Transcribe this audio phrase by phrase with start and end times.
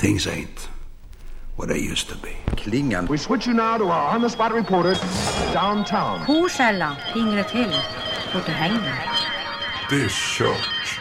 [0.00, 0.68] Things ain't
[1.56, 2.30] what they used to be.
[2.56, 3.06] Klingan.
[3.06, 4.94] We switch you now to our on-the-spot reporter
[5.52, 6.24] downtown.
[6.26, 6.48] Går
[8.40, 8.96] till hängden.
[9.90, 11.00] Det är kört.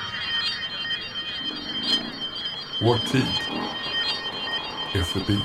[2.81, 3.25] Vår tid
[4.93, 5.39] är förbi.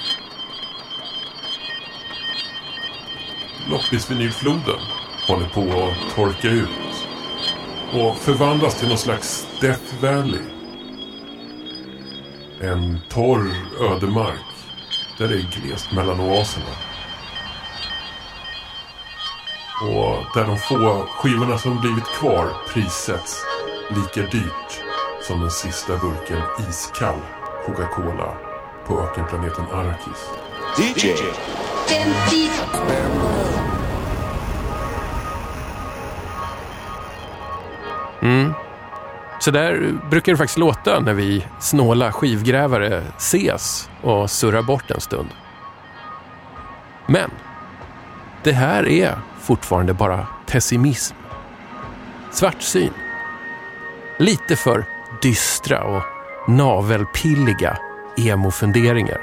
[3.70, 4.80] Loppisvinylfloden
[5.28, 6.68] håller på att torka ut
[7.92, 10.53] och förvandlas till någon slags Death Valley.
[12.64, 13.50] En torr
[13.80, 14.54] ödemark
[15.18, 16.66] där det är glest mellan oaserna.
[19.82, 23.46] Och där de få skivorna som blivit kvar prissätts
[23.90, 24.82] lika dyrt
[25.22, 27.20] som den sista burken iskall
[27.66, 28.36] Coca-Cola
[28.86, 30.30] på ökenplaneten Arrakis.
[30.78, 31.14] DJ.
[39.44, 45.00] Så där brukar det faktiskt låta när vi snåla skivgrävare ses och surrar bort en
[45.00, 45.28] stund.
[47.06, 47.30] Men
[48.42, 51.16] det här är fortfarande bara pessimism.
[52.30, 52.90] Svartsyn.
[54.18, 54.84] Lite för
[55.22, 56.02] dystra och
[56.48, 57.78] navelpilliga
[58.16, 59.20] emo-funderingar.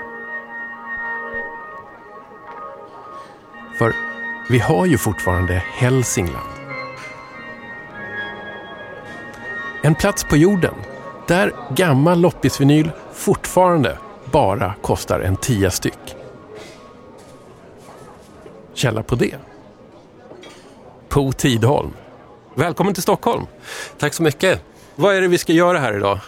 [3.77, 3.93] För
[4.49, 6.50] vi har ju fortfarande Hälsingland.
[9.83, 10.73] En plats på jorden
[11.27, 13.97] där gammal loppisvinyl fortfarande
[14.31, 16.15] bara kostar en tia styck.
[18.73, 19.35] Källa på det?
[21.09, 21.91] Po Tidholm.
[22.55, 23.45] Välkommen till Stockholm.
[23.99, 24.61] Tack så mycket.
[24.95, 26.19] Vad är det vi ska göra här idag?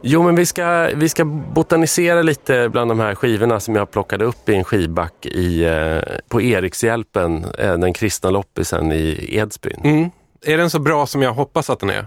[0.00, 4.24] Jo, men vi ska, vi ska botanisera lite bland de här skivorna som jag plockade
[4.24, 9.80] upp i en skivback i, eh, på Erikshjälpen, eh, den kristna loppisen i Edsbyn.
[9.84, 10.10] Mm.
[10.42, 12.06] Är den så bra som jag hoppas att den är?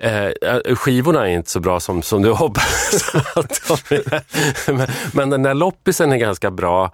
[0.00, 3.04] Eh, skivorna är inte så bra som, som du hoppas.
[4.66, 6.90] Men, men den där loppisen är ganska bra.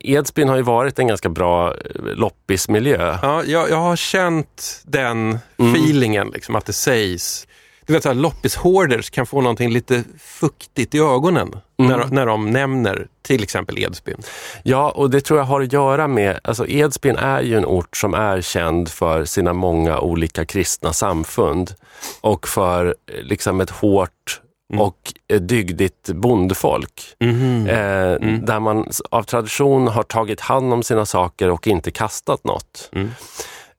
[0.00, 3.18] Edsbyn har ju varit en ganska bra eh, loppismiljö.
[3.22, 7.46] Ja, jag, jag har känt den feelingen, liksom, att det sägs.
[7.86, 12.50] Du vet, så här, loppis-hoarders kan få någonting lite fuktigt i ögonen när, när de
[12.50, 14.22] nämner till exempel Edsbyn.
[14.62, 17.96] Ja, och det tror jag har att göra med, alltså Edsbyn är ju en ort
[17.96, 21.74] som är känd för sina många olika kristna samfund
[22.20, 24.40] och för eh, liksom ett hårt
[24.78, 24.98] och
[25.28, 27.02] eh, dygdigt bondfolk.
[27.20, 32.90] Eh, Där man av tradition har tagit hand om sina saker och inte kastat något.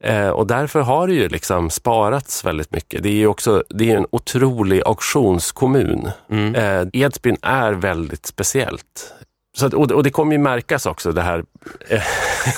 [0.06, 3.04] Eh, och därför har det ju liksom sparats väldigt mycket.
[3.04, 6.10] Det är ju också det är en otrolig auktionskommun.
[6.56, 9.14] Eh, Edsbyn är väldigt speciellt.
[9.58, 11.44] Så att, och, det- och det kommer ju märkas också det här,
[11.90, 12.02] eh,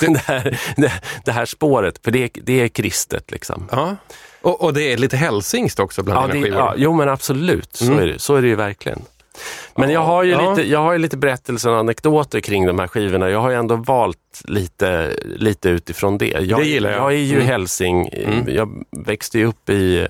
[0.00, 0.92] det, här det,
[1.24, 3.30] det här spåret, för det, är- det är kristet.
[3.30, 3.68] Liksom.
[3.70, 3.96] Ja.
[4.42, 6.58] Och, och det är lite hälsingst också bland Ja, dina skivor.
[6.58, 9.02] ja, jo men absolut, så, är det, så är det ju verkligen.
[9.76, 10.50] Men jag har ju, Ja.
[10.50, 13.30] lite, jag har ju lite berättelser och anekdoter kring de här skivorna.
[13.30, 16.26] Jag har ju ändå valt lite, lite utifrån det.
[16.40, 16.98] Jag, Det gillar jag.
[17.00, 17.46] Jag är ju Mm.
[17.46, 18.08] hälsing.
[18.48, 20.06] Jag växte ju upp i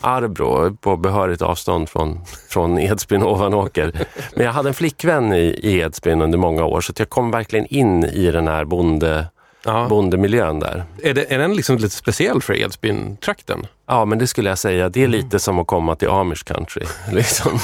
[0.00, 3.92] Arbro på behörigt avstånd från, från Edsbyn och Ovanåker.
[4.36, 7.66] Men jag hade en flickvän i, i Edsbyn under många år så jag kom verkligen
[7.66, 9.26] in i den här bonde,
[9.66, 9.86] Ja.
[9.88, 10.84] bondemiljön där.
[11.02, 13.66] Är, det, är den liksom lite speciell för Edsbyn-trakten?
[13.86, 14.88] Ja, men det skulle jag säga.
[14.88, 16.82] Det är lite som att komma till Amish country.
[17.12, 17.58] Liksom.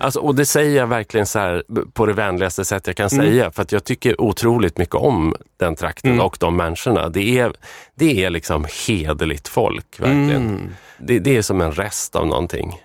[0.00, 1.62] Alltså, och det säger jag verkligen så här
[1.92, 3.50] på det vänligaste sätt jag kan säga.
[3.50, 7.08] För att jag tycker otroligt mycket om den trakten och de människorna.
[7.08, 7.52] Det är,
[7.94, 10.74] det är liksom hederligt folk, verkligen.
[10.98, 12.80] Det, det är som en rest av någonting.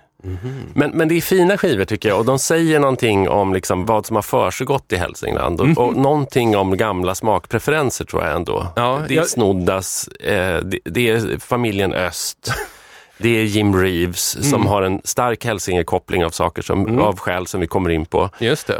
[0.73, 4.05] Men, men det är fina skivor tycker jag och de säger någonting om liksom vad
[4.05, 8.67] som har försiggått i Hälsingland och, och någonting om gamla smakpreferenser tror jag ändå.
[8.75, 12.53] Ja, det är jag- Snoddas, eh, det, det är familjen Öst,
[13.17, 17.61] det är Jim Reeves som har en stark Hälsingekoppling av saker som, av skäl som
[17.61, 18.29] vi kommer in på.
[18.39, 18.73] Just det.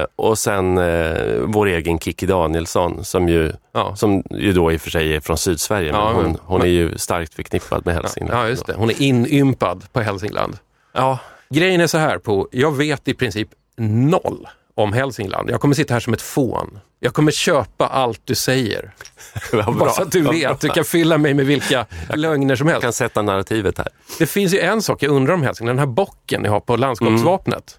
[0.00, 3.96] Eh, och sen eh, vår egen Kikki Danielsson som ju, Ja.
[3.96, 6.62] som ju då i och för sig är från Sydsverige, Ja, men hon, men- hon
[6.62, 8.40] är ju starkt förknippad med Hälsingland.
[8.40, 8.74] Ja, just det.
[8.76, 10.56] Hon är inympad på Hälsingland.
[10.98, 11.18] Ja,
[11.50, 15.50] Grejen är så här på, jag vet i princip noll om Hälsingland.
[15.50, 16.78] Jag kommer sitta här som ett fån.
[17.00, 18.94] Jag kommer köpa allt du säger.
[19.78, 20.60] Bara så att du vet.
[20.60, 22.82] Du kan fylla mig med vilka lögner som Jag helst.
[22.84, 23.88] kan sätta narrativet här.
[24.18, 25.78] Det finns ju en sak jag undrar om Hälsingland.
[25.78, 27.76] Den här bocken ni har på landskapsvapnet.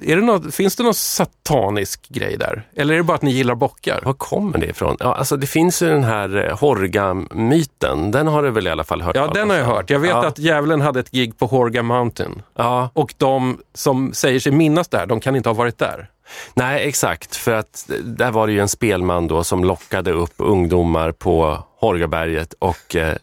[0.00, 2.68] Är det något, finns det någon satanisk grej där?
[2.76, 4.00] Eller är det bara att ni gillar bockar?
[4.04, 4.96] Var kommer det ifrån?
[5.00, 8.10] Ja, alltså det finns ju den här eh, Horga-myten.
[8.10, 9.90] Den har du väl i alla fall hört Ja, den har jag hört.
[9.90, 10.26] Jag vet ja.
[10.26, 12.42] att djävulen hade ett gig på Horga Mountain.
[12.56, 16.10] Ja, Och de som säger sig minnas det här, de kan inte ha varit där.
[16.54, 17.36] nej exakt.
[17.36, 22.54] För att där var det ju en spelman då som lockade upp ungdomar på Horgaberget
[22.58, 23.14] och eh,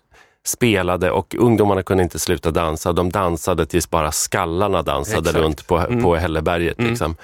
[0.45, 2.93] spelade och ungdomarna kunde inte sluta dansa.
[2.93, 5.35] De dansade tills bara skallarna dansade Exakt.
[5.35, 5.43] Mm.
[5.43, 6.81] runt på, på Hälleberget.
[6.81, 7.15] Liksom.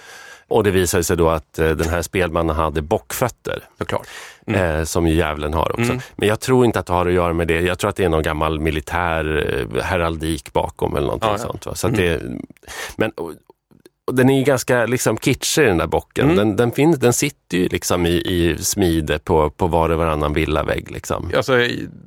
[0.47, 3.63] Och det visade sig då att eh, den här spelmannen hade bockfötter.
[3.77, 4.07] Såklart.
[4.47, 5.91] Eh, som ju djävulen har också.
[5.91, 5.99] Mm.
[6.15, 7.61] Men jag tror inte att det har att göra med det.
[7.61, 11.59] Jag tror att det är någon gammal militär eh, heraldik bakom eller någonting Ja, ja.
[11.61, 11.77] sånt.
[11.77, 12.21] Så att det,
[12.95, 13.31] men, och
[14.11, 16.25] den är ju ganska liksom kitschig den där bocken.
[16.25, 16.35] Mm.
[16.37, 20.33] Den, den, finns, den sitter ju liksom i, i smide på, på var och varannan
[20.33, 20.91] villavägg.
[20.91, 21.31] Liksom.
[21.35, 21.59] Alltså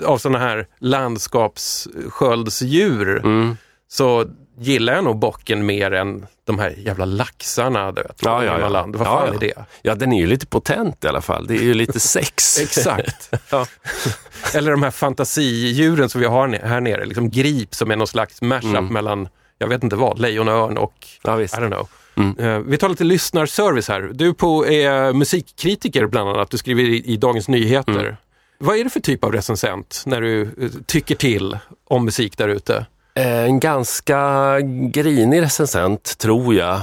[0.04, 3.56] av sådana här landskapssköldsdjur Mm.
[3.88, 4.24] så
[4.60, 7.92] gillar jag nog bocken mer än de här jävla laxarna.
[7.92, 8.68] Du vet, Ja, ja, ja.
[8.68, 8.96] Land.
[8.96, 9.34] Vad fan ja.
[9.34, 9.52] är det?
[9.82, 11.46] Ja, den är ju lite potent i alla fall.
[11.46, 12.60] Det är ju lite sex.
[12.60, 13.30] Exakt.
[14.54, 18.42] Eller de här fantasidjuren som vi har här nere, liksom grip som är någon slags
[18.42, 18.86] mashup Mm.
[18.92, 21.40] mellan, jag vet inte vad, lejon och Ja.
[21.40, 21.88] I don't know.
[22.16, 22.38] Mm.
[22.38, 24.10] Eh, vi tar lite lyssnarservice här.
[24.12, 28.00] Du på är musikkritiker bland annat, du skriver i, i Dagens Nyheter.
[28.00, 28.14] Mm.
[28.58, 30.48] Vad är det för typ av recensent när du eh,
[30.86, 32.86] tycker till om musik där ute?
[33.14, 34.58] Eh, En ganska
[34.92, 36.80] grinig recensent, tror jag.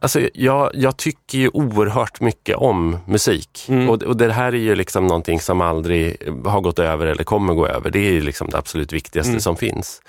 [0.00, 3.66] Alltså, jag, jag tycker ju oerhört mycket om musik.
[3.68, 3.90] Mm.
[3.90, 7.54] Och, och det här är ju liksom någonting som aldrig har gått över eller kommer
[7.54, 7.90] gå över.
[7.90, 9.40] Det är ju liksom det absolut viktigaste Mm.
[9.40, 10.02] som finns.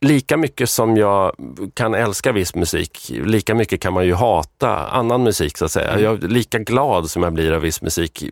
[0.00, 1.32] Lika mycket som jag
[1.74, 5.90] kan älska viss musik, lika mycket kan man ju hata annan musik så att säga.
[5.90, 6.04] Mm.
[6.04, 8.24] Jag är lika glad som jag blir av viss musik,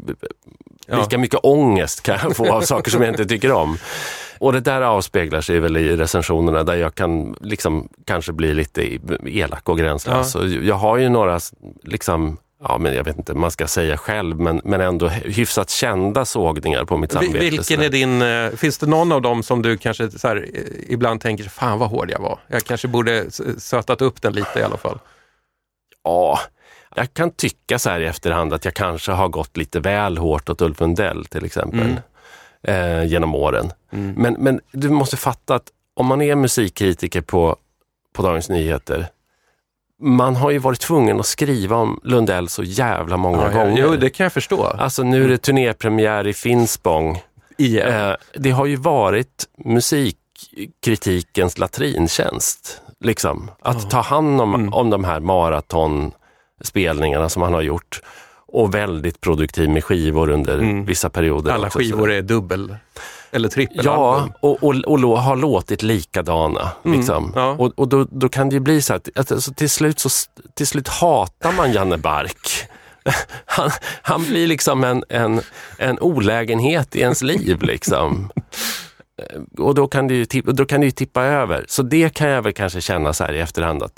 [0.89, 1.01] Ja.
[1.01, 3.79] lika mycket ångest kan jag få av saker som jag inte tycker om.
[4.39, 8.99] Och det där avspeglar sig väl i recensionerna där jag kan liksom kanske bli lite
[9.25, 10.35] elak och gränslös.
[10.35, 10.45] Ja.
[10.47, 11.41] Jag har ju några,
[11.83, 16.25] liksom, ja men jag vet inte, man ska säga själv, men, men ändå hyfsat kända
[16.25, 17.39] sågningar på mitt samvete.
[17.39, 20.93] Vilken är din, eh, finns det någon av dem som du kanske så här, eh,
[20.93, 22.39] ibland tänker, fan vad hård jag var.
[22.49, 24.99] Jag kanske borde sötat upp den lite i alla fall.
[26.05, 26.41] Ja,
[26.95, 30.49] jag kan tycka så här i efterhand att jag kanske har gått lite väl hårt
[30.49, 31.81] åt Ulf Lundell till exempel.
[31.81, 31.99] Mm.
[32.63, 33.73] Eh, genom åren.
[33.91, 37.57] Men, men du måste fatta att om man är musikkritiker på,
[38.13, 39.07] på Dagens Nyheter,
[40.03, 43.83] man har ju varit tvungen att skriva om Lundell så jävla många Ja, gånger.
[43.83, 44.65] jo, det kan jag förstå.
[44.65, 47.23] Alltså nu är det turnépremiär i Finspång.
[47.59, 48.09] Igen.
[48.11, 52.81] Eh, det har ju varit musikkritikens latrintjänst.
[53.01, 53.51] Liksom.
[53.63, 54.73] Att ta hand om, Mm.
[54.75, 58.01] om de här maratonspelningarna som han har gjort.
[58.49, 61.51] Och väldigt produktiv med skivor under vissa perioder.
[61.51, 61.61] Mm.
[61.61, 62.77] Alla skivor är dubbel
[63.33, 63.81] eller trippel.
[63.85, 66.71] Ja, och, och, och lå- har låtit likadana.
[66.85, 67.25] Liksom.
[67.25, 67.51] Mm, ja.
[67.59, 70.09] Och, och då, då kan det ju bli så att, alltså, till, slut så,
[70.55, 72.49] till slut hatar man Janne Bark.
[73.47, 73.71] Han,
[74.03, 75.41] han blir liksom en, en,
[75.79, 77.63] en olägenhet i ens liv.
[77.63, 78.31] Liksom.
[79.23, 81.65] Eh, Och då kan, det ju, då kan det ju tippa över.
[81.69, 83.93] Så det kan jag väl kanske känna så här i efterhand att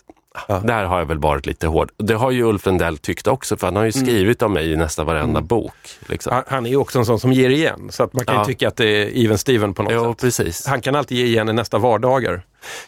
[0.48, 1.90] ah, där har jag väl varit lite hård.
[1.96, 4.06] Det har ju Ulf Lundell tyckt också, för han har ju Mm.
[4.06, 5.72] skrivit om mig i nästan varenda bok.
[6.08, 6.32] Liksom.
[6.32, 8.40] Han, han är ju också en sån som ger igen, så att man kan ju
[8.40, 8.44] Ja.
[8.44, 10.20] tycka att det är even Steven på något Jo, sätt.
[10.20, 10.66] precis.
[10.66, 12.42] Han kan alltid ge igen i nästa vardagar.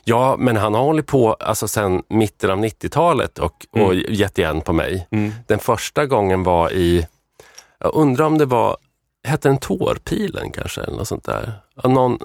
[0.04, 4.60] Ja, men han har hållit på alltså, sen mitten av 90-talet och, och gett igen
[4.60, 5.06] på mig.
[5.46, 7.06] Den första gången var i,
[7.78, 8.76] jag undrar om det var,
[9.28, 10.80] hette den Tårpilen kanske?
[10.80, 11.52] Eller något sånt där.
[11.84, 12.18] Någon,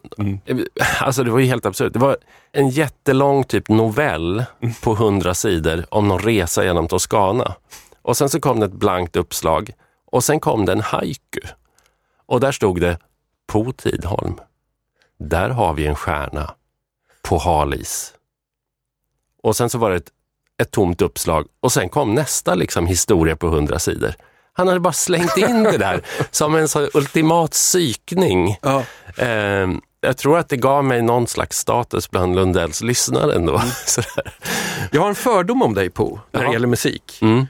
[1.00, 1.94] Alltså det var ju helt absurt.
[1.94, 2.18] Det var
[2.52, 4.46] en jättelång typ novell
[4.81, 7.56] på hundra sidor om någon resa genom Toscana.
[8.02, 9.72] Och sen så kom det ett blankt uppslag
[10.12, 11.40] och sen kom det en haiku.
[12.25, 13.00] Och där stod det
[13.48, 14.40] På Tidholm,
[15.18, 16.54] där har vi en stjärna
[17.22, 18.13] på halis.
[19.44, 20.12] Och sen så var det ett,
[20.62, 24.16] ett tomt uppslag och sen kom nästa liksom historia på hundra sidor.
[24.57, 28.57] Han hade bara slängt in det där som en så ultimat psykning.
[29.18, 29.68] Eh,
[30.02, 33.62] jag tror att det gav mig någon slags status bland Lundells lyssnare ändå.
[33.85, 34.33] Sådär.
[34.92, 36.54] Jag har en fördom om dig Po, när det Ja.
[36.54, 37.19] gäller musik.
[37.21, 37.45] Mm.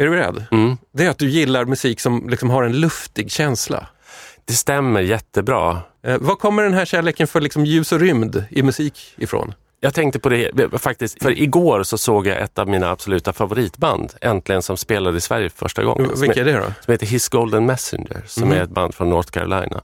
[0.00, 0.44] Är du beredd?
[0.50, 0.76] Mm.
[0.94, 3.86] Det är att du gillar musik som liksom har en luftig känsla.
[4.44, 5.80] Det stämmer jättebra.
[6.06, 9.54] Eh, var kommer den här kärleken för liksom ljus och rymd i musik ifrån?
[9.80, 14.12] Jag tänkte på det faktiskt, för igår så såg jag ett av mina absoluta favoritband
[14.20, 16.10] äntligen som spelade i Sverige för första gången.
[16.10, 16.72] Som Vilka är det då?
[16.84, 18.58] som heter His Golden Messenger, som Mhm.
[18.58, 19.80] är ett band från North Carolina.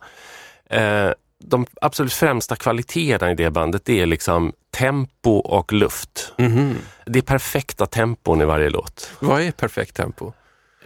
[0.70, 1.10] Eh,
[1.44, 6.32] de absolut främsta kvaliteterna i det bandet det är liksom tempo och luft.
[6.38, 6.76] Mhm.
[7.06, 9.10] Det är perfekta tempon i varje låt.
[9.20, 10.32] Vad är perfekt tempo?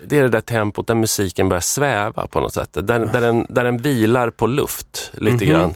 [0.07, 2.69] Det är det där tempot där musiken börjar sväva på något sätt.
[2.73, 5.55] Där, där, den, där den vilar på luft lite Mhm.
[5.55, 5.75] grann.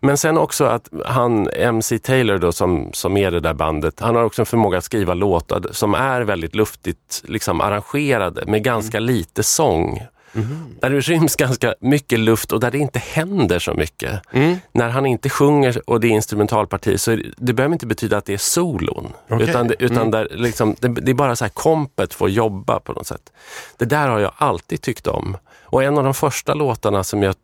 [0.00, 4.16] Men sen också att han, MC Taylor då, som, som är det där bandet, han
[4.16, 8.98] har också en förmåga att skriva låtar som är väldigt luftigt liksom arrangerade med ganska
[8.98, 9.06] Mm.
[9.06, 10.02] lite sång.
[10.32, 10.76] Mhm.
[10.80, 14.20] Där det ryms ganska mycket luft och där det inte händer så mycket.
[14.32, 14.56] Mm.
[14.72, 18.24] När han inte sjunger och det är instrumentalparti så det, det behöver inte betyda att
[18.24, 19.12] det är solon.
[19.30, 19.48] Okej.
[19.50, 20.10] Utan, utan Mm.
[20.10, 23.32] där, liksom, det, det är bara så här kompet får jobba på något sätt.
[23.76, 25.36] Det där har jag alltid tyckt om.
[25.62, 27.34] Och en av de första låtarna som jag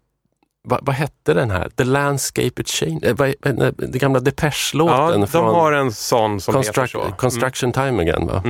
[0.69, 1.69] vad, vad hette den här?
[1.77, 3.05] The Landscape It Changed?
[3.05, 6.93] Eh, vad- vad- Den gamla Ja, Depeche-låten de från har en sån som heter Construct,
[6.93, 7.01] så.
[7.03, 7.13] Mm.
[7.17, 8.27] Construction Time Again.
[8.27, 8.43] Va?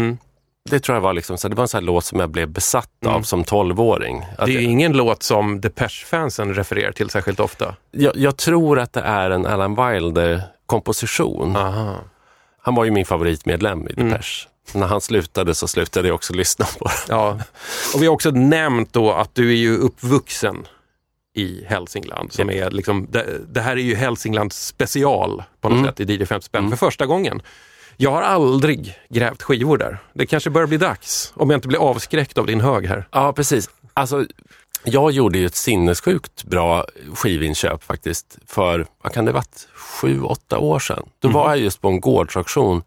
[0.69, 0.71] Mm.
[0.71, 2.91] det tror jag var liksom, så det var en sån låt som jag blev besatt
[3.05, 3.25] av Mm.
[3.25, 4.21] som tolvåring.
[4.39, 7.75] Det är jag, ingen låt som Depeche-fansen refererar till särskilt ofta.
[7.91, 11.57] jag, jag tror att det är en Alan Wilder-komposition.
[12.63, 14.09] Han var ju min favoritmedlem i Mm.
[14.11, 14.49] Depeche.
[14.75, 16.93] När han slutade så slutade jag också lyssna på det.
[17.09, 17.39] Ja.
[17.95, 20.67] Och vi har också nämnt då att du är ju uppvuxen
[21.35, 22.33] i Hälsingland.
[22.33, 25.91] Som är liksom, det, det här är ju Hälsinglands special på något Mm.
[25.91, 27.43] sätt i DJ 50 spänn för första gången.
[27.97, 29.99] Jag har aldrig grävt skivor där.
[30.13, 33.09] Det kanske börjar bli dags, om jag inte blir avskräckt av din hög här.
[33.13, 33.71] Ja, precis.
[33.95, 34.27] Alltså,
[34.85, 40.59] jag gjorde ju ett sinnessjukt bra skivinköp faktiskt för, vad kan det varit, sju, åtta
[40.59, 41.09] år sedan.
[41.19, 42.83] Då var jag just på en gårdsauktion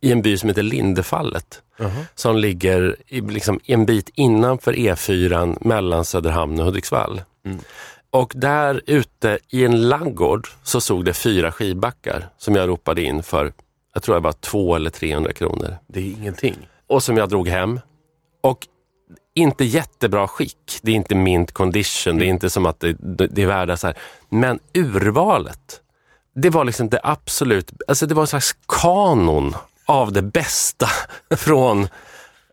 [0.00, 1.62] i en by som heter Lindefallet.
[2.14, 7.22] Som ligger i, liksom, en bit innanför E4 mellan Söderhamn och Hudiksvall.
[8.10, 13.22] Och där ute i en laggård så såg det fyra skivbackar som jag ropade in
[13.22, 13.52] för,
[13.94, 16.56] jag tror det var två eller 300 kronor Det är ingenting.
[16.86, 17.80] och som jag drog hem.
[18.40, 18.66] Och
[19.34, 20.78] inte jättebra skick.
[20.82, 22.18] Det är inte mint condition.
[22.18, 22.96] Det är inte som att det,
[23.30, 23.96] det, är värda så här.
[24.28, 25.80] Men urvalet,
[26.34, 29.54] det var liksom det absolut, alltså det var en slags kanon
[29.86, 30.86] av det bästa
[31.36, 31.88] från,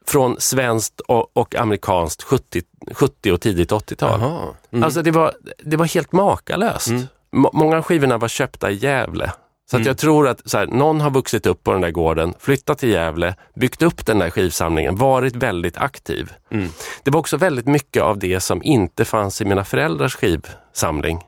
[0.07, 4.21] från svenskt och, och amerikanskt 70, 70 och tidigt 80-tal.
[4.21, 4.47] Jaha.
[4.71, 4.83] Mm.
[4.83, 6.89] Alltså det var, det var helt makalöst.
[7.31, 9.31] Må- Många av skivorna var köpta i Gävle.
[9.71, 9.87] Så Mm.
[9.87, 13.35] jag tror att här, någon har vuxit upp på den där gården, flyttat till Gävle,
[13.55, 16.31] byggt upp den där skivsamlingen, varit väldigt aktiv.
[16.51, 16.69] Mm.
[17.03, 21.21] Det var också väldigt mycket av det som inte fanns i mina föräldrars skivsamling.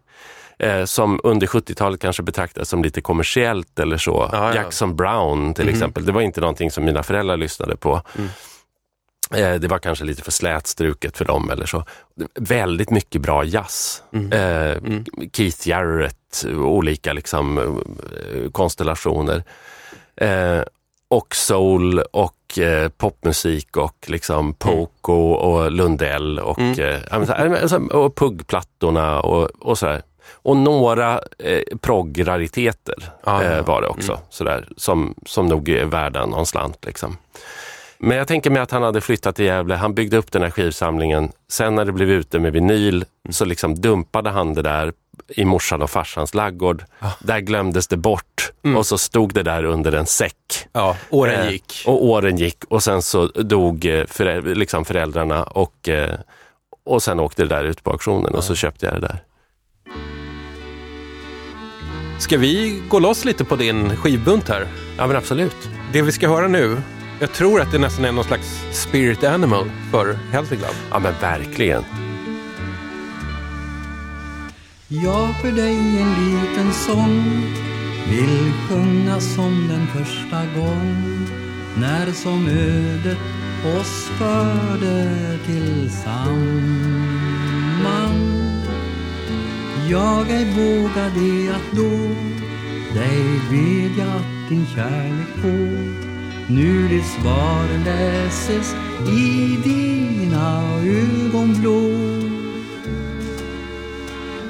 [0.60, 4.24] Eh, som under 70-talet kanske betraktades som lite kommersiellt eller så.
[4.24, 4.44] Mm.
[4.44, 4.56] ja.
[4.56, 6.06] Jackson Brown till exempel.
[6.06, 8.02] Det var inte någonting som mina föräldrar lyssnade på.
[9.34, 9.54] Mm.
[9.54, 11.84] Eh, det var kanske lite för slätstruket för dem eller så.
[12.36, 14.04] Väldigt mycket bra jazz.
[14.14, 14.32] Mm.
[14.32, 15.02] Eh,
[15.34, 19.44] Keith Jarrett, olika liksom, eh, konstellationer.
[21.08, 22.60] Och soul och
[22.98, 27.88] popmusik och liksom Poco och Lundell och, Mm.
[27.88, 30.02] och puggplattorna och, och sådär.
[30.42, 33.52] Och några eh, progg-rariteter Ah, ja.
[33.52, 36.86] eh, var det också, sådär, som, som nog är värda någon slant.
[36.86, 37.18] Liksom.
[38.00, 40.50] Men jag tänker mig att han hade flyttat till Gävle, han byggde upp den här
[40.50, 41.32] skivsamlingen.
[41.52, 44.94] Sen när det blev ute med vinyl så liksom dumpade han det där
[45.28, 46.84] i morsan och farsans laggård.
[47.20, 50.36] Där glömdes det bort och så stod det där under en säck.
[50.72, 51.84] Ja, åren Eh, gick.
[51.86, 56.16] Och åren gick och sen så dog eh, förä- liksom föräldrarna och, eh,
[56.86, 59.24] och sen åkte det där ut på auktionen och så köpte jag det där.
[62.20, 64.68] Ska vi gå loss lite på din skivbunt här?
[64.98, 65.70] Ja men absolut.
[65.94, 66.78] Det vi ska höra nu,
[67.20, 70.76] jag tror att det nästan är någon slags spirit animal för Hälsingland.
[70.92, 71.84] Ja men verkligen.
[74.88, 77.44] Jag för dig en liten sång
[78.10, 81.28] vill sjunga som den första gång
[81.78, 83.18] när som ödet
[83.80, 86.30] oss förde tillsamman.
[89.90, 91.90] Jag ej vågade att då
[93.00, 96.09] dig bedja att din kärlek få
[96.50, 98.76] nu ditt svar läses
[99.08, 101.82] i dina ögonblå.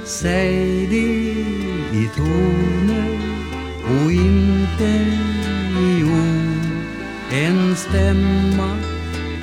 [0.05, 3.19] Säg det i toner
[3.83, 4.89] och inte
[5.79, 6.89] i ord.
[7.31, 8.77] En stämma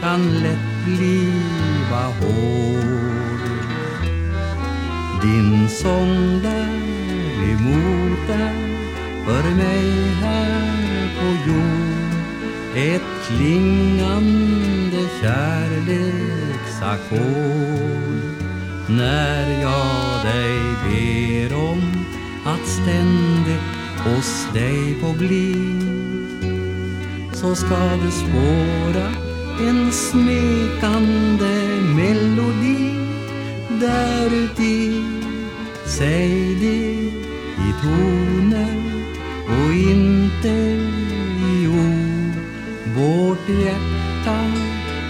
[0.01, 3.47] kan lätt bliva hård.
[5.23, 8.55] Din sång däremot är
[9.27, 11.86] för mig här på jord
[12.77, 15.87] ett klingande kärleksackord
[18.89, 21.83] när jag dig ber om
[22.45, 23.61] att ständigt
[24.05, 25.55] hos dig få bli
[27.33, 29.09] så ska du spåra
[29.69, 32.95] en smekande melodi.
[33.81, 35.03] Däruti
[35.87, 36.93] Säg det
[37.67, 38.77] i toner
[39.47, 40.86] och inte i
[42.97, 44.39] vårt hjärta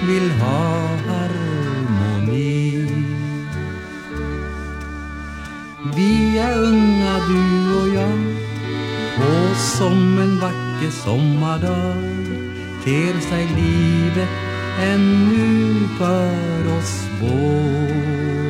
[0.06, 2.86] vill ha harmoni.
[5.96, 8.20] Vi är unga du och jag
[9.16, 11.96] och som en vacker sommardag
[12.84, 14.28] ter sig livet
[14.80, 18.46] ännu för oss båda.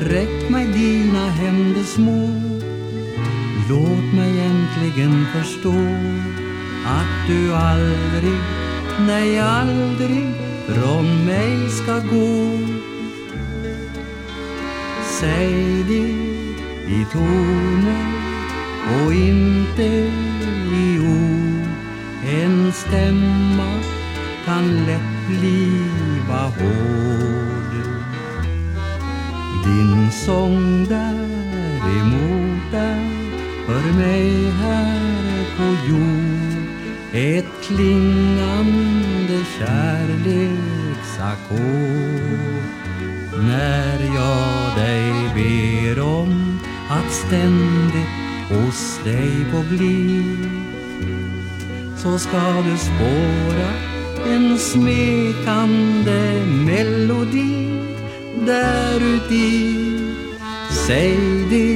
[0.00, 2.30] Räck mig dina händer små
[3.68, 5.74] Låt mig äntligen förstå
[6.86, 8.40] att du aldrig,
[9.06, 10.34] nej aldrig
[10.68, 12.58] från mig ska gå.
[15.20, 16.08] Säg det
[16.92, 18.06] i toner
[19.04, 19.82] och inte
[20.72, 21.66] i ord.
[22.26, 23.72] En stämma
[24.44, 27.46] kan lätt bliva hård.
[29.64, 33.26] Din sång däremot är
[33.66, 36.25] för mig här på jord
[37.16, 40.16] ett klingande kärleksackord.
[43.48, 48.08] När jag dig ber om att ständigt
[48.48, 50.36] hos dig få bli
[51.96, 53.70] så ska du spåra
[54.26, 57.80] en smekande melodi
[58.46, 59.74] däruti.
[60.86, 61.18] Säg
[61.50, 61.72] det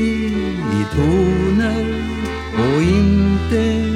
[0.80, 1.94] i toner
[2.54, 3.89] och inte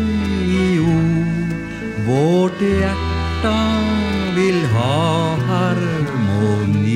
[2.14, 3.54] vårt hjärta
[4.36, 6.94] vill ha harmoni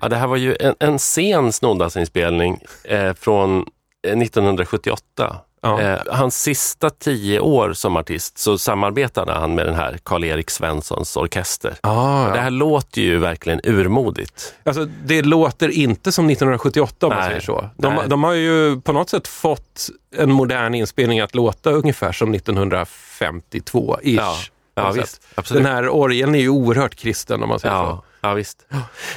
[0.00, 3.58] Ja, det här var ju en, en sen Snoddas-inspelning eh, från
[4.06, 5.40] eh, 1978.
[5.62, 5.80] Ja.
[5.80, 11.16] Eh, hans sista tio år som artist så samarbetade han med den här Karl-Erik Svenssons
[11.16, 11.74] orkester.
[11.80, 14.54] Ah, Det här låter ju verkligen urmodigt.
[14.64, 17.28] Alltså, det låter inte som 1978 om man Nej.
[17.28, 17.70] säger så.
[17.76, 22.34] De, de har ju på något sätt fått en modern inspelning att låta ungefär som
[22.34, 24.00] 1952-ish.
[24.02, 24.36] Ja,
[24.74, 25.22] ja visst.
[25.48, 28.66] Den här orgeln är ju oerhört kristen om man säger Ja, ja visst.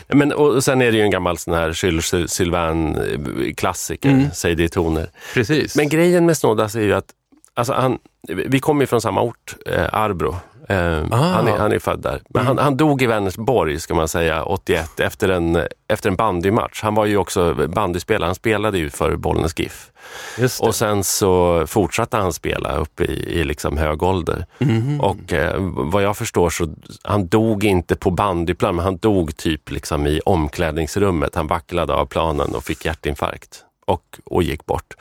[0.08, 4.32] Men, och, sen är det ju en gammal sån här Jules Sylvain-klassiker, Mm.
[4.34, 5.10] säg det i toner.
[5.34, 5.76] Precis.
[5.76, 7.06] Men grejen med Snoddas är ju att
[7.54, 7.98] alltså han,
[8.28, 10.36] vi kommer ju från samma ort, eh, Arbro.
[10.70, 11.16] Ah.
[11.16, 12.22] han, är, han är född där.
[12.30, 16.82] Men han, han dog i Vänersborg, ska man säga, 81 efter en, efter en bandymatch.
[16.84, 19.92] Han var ju också bandyspelare, han spelade ju för Bollnäs GIF.
[20.62, 24.46] Och sen så fortsatte han spela upp i, i liksom hög ålder.
[24.60, 25.02] Mhm.
[25.02, 26.68] Och eh, vad jag förstår så
[27.04, 31.36] han dog inte på bandyplan, men han dog typ liksom i omklädningsrummet.
[31.36, 34.94] Han vacklade av planen och fick hjärtinfarkt och, och gick bort.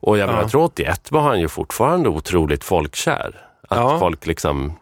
[0.00, 0.40] Och jag, Ja.
[0.40, 3.46] jag tror 81 var han ju fortfarande otroligt folkkär.
[3.68, 3.98] Att Ja.
[3.98, 4.72] folk liksom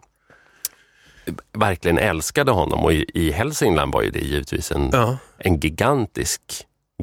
[1.53, 5.17] verkligen älskade honom och i, i Hälsingland var ju det givetvis en, Ja.
[5.37, 6.41] en gigantisk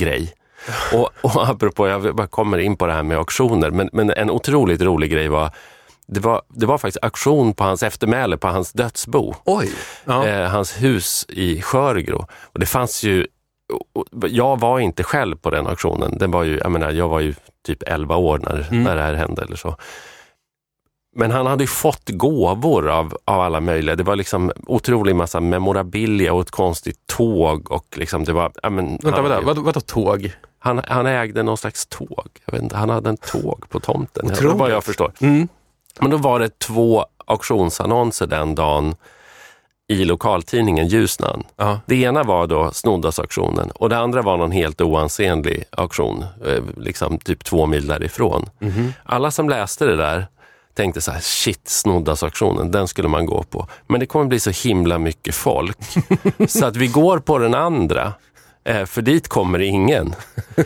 [0.00, 0.32] grej.
[0.94, 4.30] Och, och apropå, jag bara kommer in på det här med auktioner, men, men en
[4.30, 5.50] otroligt rolig grej var
[6.06, 9.34] det, var, det var faktiskt auktion på hans eftermäle, på hans dödsbo.
[9.44, 9.70] Oj!
[10.04, 10.26] Ja.
[10.26, 12.26] Eh, hans hus i Sjöregro.
[12.42, 13.26] Och det fanns ju,
[14.26, 16.18] jag var inte själv på den auktionen.
[16.18, 17.34] Den var ju, jag, menar, jag var ju
[17.66, 18.82] typ 11 år när, Mm.
[18.84, 19.42] när det här hände.
[19.42, 19.76] eller så.
[21.16, 23.96] Men han hade ju fått gåvor av, av alla möjliga.
[23.96, 27.70] Det var liksom otrolig massa memorabilia och ett konstigt tåg.
[27.70, 29.40] Och liksom det var, ja, men, Vänta, vänta.
[29.40, 30.32] Vad, vadå tåg?
[30.58, 32.28] han, han ägde någon slags tåg.
[32.44, 34.26] Jag vet inte, han hade en tåg på tomten.
[34.26, 34.58] Det var Otroligt.
[34.58, 35.12] vad jag förstår.
[35.20, 35.48] Mm.
[36.00, 38.94] Men då var det två auktionsannonser den dagen
[39.88, 41.44] i lokaltidningen Ljusnan.
[41.56, 41.80] Ja.
[41.86, 47.18] Det ena var då Snoddas-auktionen och det andra var någon helt oansenlig auktion, eh, liksom
[47.18, 48.50] typ två mil därifrån.
[48.58, 48.92] Mhm.
[49.04, 50.26] Alla som läste det där
[50.78, 53.68] tänkte så här, shit, Snoddas-auktionen, den skulle man gå på.
[53.86, 55.78] Men det kommer bli så himla mycket folk
[56.48, 58.12] så att vi går på den andra,
[58.64, 60.14] eh, för dit kommer ingen.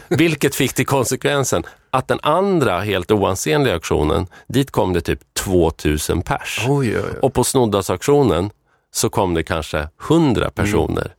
[0.09, 6.23] Vilket fick till konsekvensen att den andra helt oansenliga auktionen, dit kom det typ 2000
[6.23, 6.67] pers.
[6.69, 7.19] Oj, oj, oj.
[7.23, 8.51] Och på Snoddas-auktionen
[8.95, 11.15] så kom det kanske 100 personer.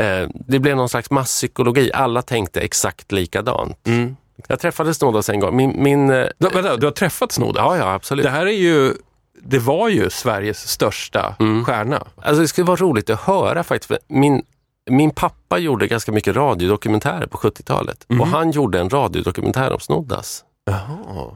[0.00, 1.92] Eh, det blev någon slags masspsykologi.
[1.92, 3.86] Alla tänkte exakt likadant.
[3.86, 4.16] Mm.
[4.48, 5.56] Jag träffade Snoddas en gång.
[5.56, 7.62] Min, min, eh, Du, vänta, du har träffat Snoddas?
[7.64, 8.24] ja, ja, absolut.
[8.24, 8.94] Det här är ju,
[9.42, 11.64] det var ju Sveriges största Mm.
[11.64, 12.06] stjärna.
[12.16, 13.92] Alltså, det skulle vara roligt att höra faktiskt.
[14.08, 14.42] Min,
[14.90, 18.06] min pappa gjorde ganska mycket radiodokumentärer på 70-talet.
[18.20, 20.44] Och han gjorde en radiodokumentär om Snoddas.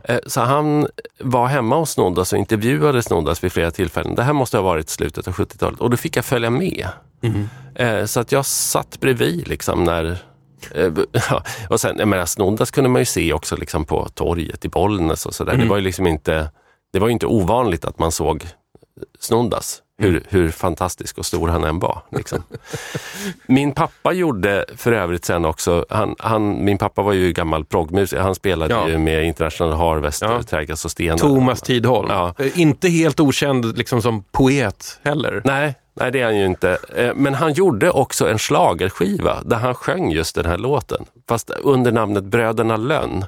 [0.05, 0.87] Eh, Så han
[1.21, 4.15] var hemma hos Snoddas och intervjuade Snoddas vid flera tillfällen.
[4.15, 6.89] Det här måste ha varit slutet av 70-talet och då fick jag följa med.
[7.75, 10.19] Eh, Så att jag satt bredvid liksom när
[11.69, 15.27] och sen, jag menar, Snoddas kunde man ju se också liksom på torget i Bollnäs
[15.27, 15.57] och sådär.
[15.57, 16.51] Det var ju liksom inte,
[16.93, 18.47] det var inte ovanligt att man såg
[19.21, 22.03] Snoddas, hur, hur fantastisk och stor han än var.
[22.13, 22.43] Liksom.
[23.47, 28.23] Min pappa gjorde för övrigt sen också, han, han, min pappa var ju gammal proggmusiker,
[28.23, 28.89] han spelade Ja.
[28.89, 30.43] ju med International Harvest, Ja.
[30.43, 31.19] Trädgårds och Stenar.
[31.19, 32.09] Thomas Tidholm.
[32.11, 32.35] Ja.
[32.39, 35.43] Eh, Inte helt okänd liksom som poet heller.
[35.45, 36.79] Nej, nej, det är han ju inte.
[36.97, 41.05] Eh, Men han gjorde också en schlagerskiva där han sjöng just den här låten.
[41.29, 43.25] Fast under namnet Bröderna Lönn.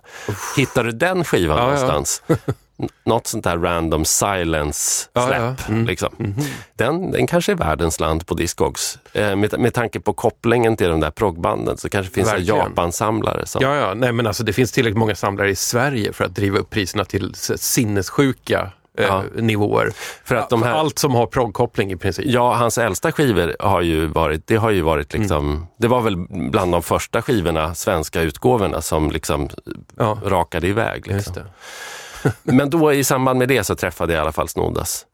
[0.56, 1.66] Hittar du den skivan Ja, ja.
[1.70, 2.22] någonstans?
[2.78, 5.40] N- Något sånt där random silence Ja, släpp.
[5.40, 5.54] ja.
[5.68, 5.86] Mm.
[5.86, 6.34] Liksom.
[6.76, 8.98] Den, den kanske är världens land på Discogs.
[9.12, 12.34] Eh, Med, med tanke på kopplingen till de där proggbanden så kanske det finns en
[12.34, 12.56] Verkligen.
[12.60, 13.46] Japan-samlare.
[13.46, 13.94] Som, Ja, ja.
[13.94, 17.04] Nej, men alltså, det finns tillräckligt många samlare i Sverige för att driva upp priserna
[17.04, 17.34] till
[17.80, 19.22] sinnessjuka Ja.
[19.34, 19.92] nivåer.
[20.24, 22.24] För att de här- Allt som har proggkoppling i princip.
[22.28, 25.66] Ja, hans äldsta skivor har ju varit, det har ju varit liksom, Mm.
[25.78, 26.16] det var väl
[26.50, 29.48] bland de första skivorna, svenska utgåvorna som liksom
[29.96, 31.06] Ja, rakade iväg.
[31.06, 31.34] Liksom.
[32.42, 35.06] Men då i samband med det så träffade jag i alla fall Snoddas.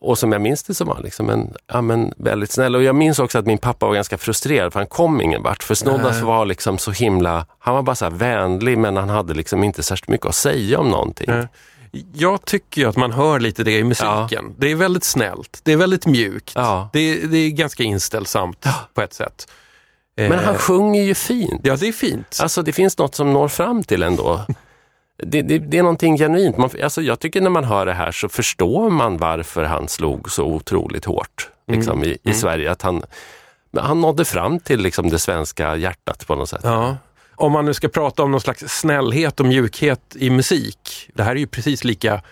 [0.00, 2.76] Och som jag minns det så var han liksom en, ja, men väldigt snäll.
[2.76, 5.62] Och jag minns också att min pappa var ganska frustrerad för han kom ingen vart.
[5.62, 9.64] För Snoddas var liksom så himla, han var bara så vänlig men han hade liksom
[9.64, 11.26] inte särskilt mycket att säga om någonting.
[11.28, 11.46] Nej.
[12.12, 14.54] Jag tycker att man hör lite det i musiken.
[14.58, 16.90] Det är väldigt snällt, det är väldigt mjukt, Ja.
[16.92, 19.48] det, är, det är ganska inställsamt på ett sätt.
[20.16, 21.60] Men han Eh, sjunger ju fint.
[21.64, 22.38] Ja, det är fint.
[22.42, 24.40] Alltså det finns något som når fram till ändå.
[25.22, 26.56] Det, det, det är någonting genuint.
[26.58, 30.30] Man, alltså jag tycker när man hör det här så förstår man varför han slog
[30.30, 32.70] så otroligt hårt liksom, i, i Sverige.
[32.70, 33.02] Att han,
[33.78, 36.60] han nådde fram till liksom, det svenska hjärtat på något sätt.
[36.62, 36.96] Ja.
[37.38, 41.10] Om man nu ska prata om någon slags snällhet och mjukhet i musik.
[41.14, 42.22] Det här är ju precis lika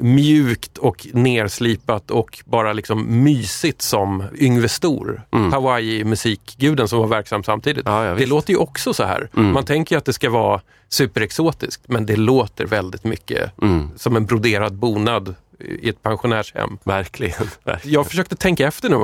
[0.00, 7.82] mjukt och nerslipat och bara liksom mysigt som Yngve Stor, Hawaii-musikguden som var verksam samtidigt.
[7.86, 9.28] Ja, ja, det låter ju också så här.
[9.32, 13.50] Man tänker ju att det ska vara superexotiskt, men det låter väldigt mycket
[13.96, 16.78] som en broderad bonad i ett pensionärshem.
[16.84, 17.46] Verkligen.
[17.64, 17.94] verkligen.
[17.94, 18.96] Jag försökte tänka efter nu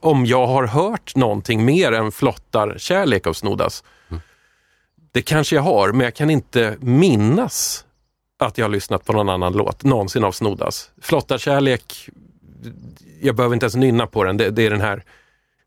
[0.00, 3.84] om- jag har hört någonting mer än flottar kärlek av Snoddas.
[5.14, 7.84] Det kanske jag har, men jag kan inte minnas
[8.38, 10.90] att jag har lyssnat på någon annan låt någonsin av Snoddas.
[11.02, 12.08] Flottar kärlek,
[13.20, 14.36] jag behöver inte ens nynna på den.
[14.36, 15.02] Det, det är den här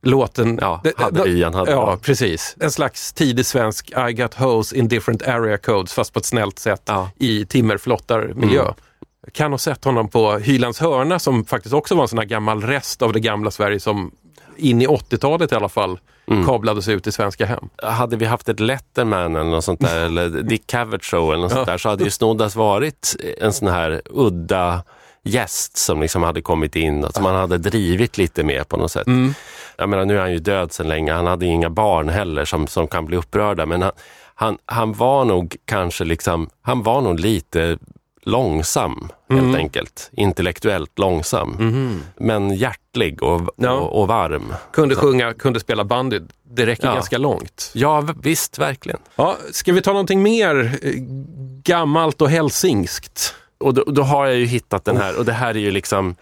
[0.02, 0.58] låten.
[0.62, 2.56] Ja, det, hade vi, han hade Ja, precis.
[2.60, 6.60] En slags tidig svensk I got hose in different area codes fast på ett snällt
[6.60, 7.00] sätt Ja.
[7.00, 7.10] Mm.
[7.18, 8.74] i timmerflottarmiljö.
[9.24, 12.26] Jag kan ha sett honom på Hylands hörna som faktiskt också var en sån här
[12.26, 14.12] gammal rest av det gamla Sverige som
[14.58, 16.00] in i 80-talet i alla fall
[16.32, 16.46] Mm.
[16.46, 17.70] kablades ut i svenska hem.
[17.84, 21.52] Hade vi haft ett Letterman eller något sånt där, eller Dick Cavett show eller något
[21.52, 24.84] sånt där, så hade ju Snoddas varit en sån här udda
[25.24, 29.08] gäst som liksom hade kommit in som man hade drivit lite med på något sätt.
[29.78, 31.14] Jag menar, nu är han ju död sedan länge.
[31.14, 33.92] Han hade inga barn heller som, som kan bli upprörda, men han,
[34.36, 37.78] han, han var nog kanske liksom, han var nog lite
[38.28, 40.10] långsam helt enkelt.
[40.14, 42.02] Intellektuellt långsam.
[42.18, 43.72] Men hjärtlig och, Ja.
[43.72, 44.54] och, och varm.
[44.74, 46.20] Kunde sjunga, kunde spela bandy.
[46.44, 46.94] Det räcker Ja.
[46.94, 47.72] ganska långt.
[47.74, 49.00] Ja, visst, verkligen.
[49.16, 50.92] Ja, ska vi ta någonting mer eh,
[51.64, 53.36] gammalt och hälsingskt?
[53.58, 56.16] Och då, då har jag ju hittat den här och det här är ju liksom,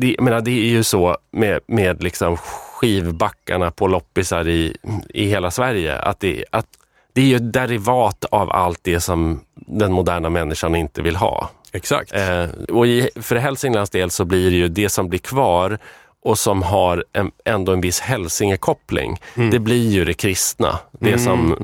[0.00, 4.76] det, jag menar, det är ju så med, med liksom skivbackarna på loppisar i,
[5.08, 6.66] i hela Sverige, att det, att
[7.12, 11.50] det är ju ett derivat av allt det som den moderna människan inte vill ha.
[11.72, 12.12] Exakt.
[12.12, 15.78] Eh, och i, för Hälsinglands del så blir det ju det som blir kvar
[16.22, 19.20] och som har en, ändå en viss hälsingekoppling.
[19.50, 20.78] Det blir ju det kristna.
[21.00, 21.56] Det som...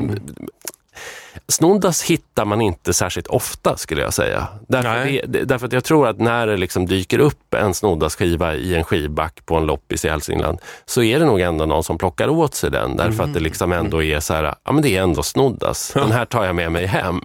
[1.49, 4.49] Snoddas hittar man inte särskilt ofta skulle jag säga.
[4.69, 8.55] Därför, det, därför att jag tror att när det liksom dyker upp en Snoddas skiva
[8.55, 11.99] i en skivback på en loppis i Hälsingland så är det nog ändå någon som
[11.99, 12.97] plockar åt sig den.
[12.97, 15.93] Därför att det liksom ändå är så här, ja men det är ändå Snoddas.
[15.95, 17.21] Den här tar jag med mig hem.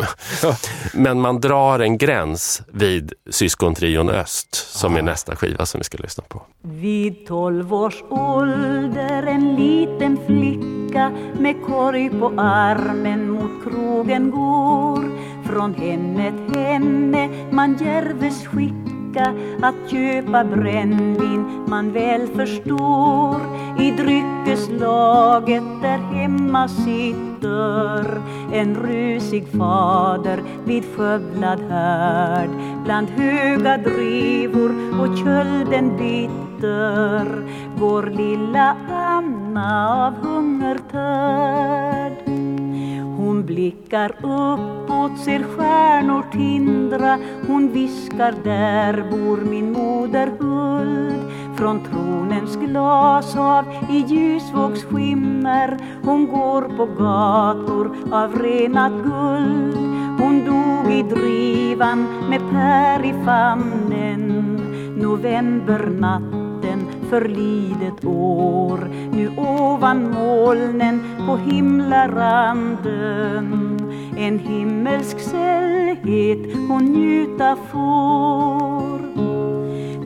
[0.94, 5.98] Men man drar en gräns vid syskontrion Öst som är nästa skiva som vi ska
[5.98, 6.42] lyssna på.
[6.62, 13.31] Vid tolv års ålder en liten flicka med korg på armen
[13.64, 15.04] krogen går.
[15.44, 23.42] Från hemmet hemme man djärves skicka att köpa brännvin man väl förstår.
[23.80, 28.22] I dryckeslaget där hemma sitter
[28.54, 32.50] en rusig fader vid skövlad härd.
[32.84, 34.72] Bland höga drivor
[35.02, 37.44] och kölden bitter
[37.80, 42.21] går lilla Anna av hungertörd
[43.22, 47.18] hon blickar uppåt, ser stjärnor tindra.
[47.48, 55.78] Hon viskar, där bor min moder Huld Från tronens glashav i ljusvågs skimmer.
[56.04, 59.78] Hon går på gator av renat guld.
[60.20, 64.58] Hon dog i drivan med Per i famnen.
[64.98, 66.41] Novembernatt
[67.12, 68.90] förlidet år.
[69.14, 73.78] Nu ovan molnen på himlaranden.
[74.18, 79.02] En himmelsk sällhet hon njuta får.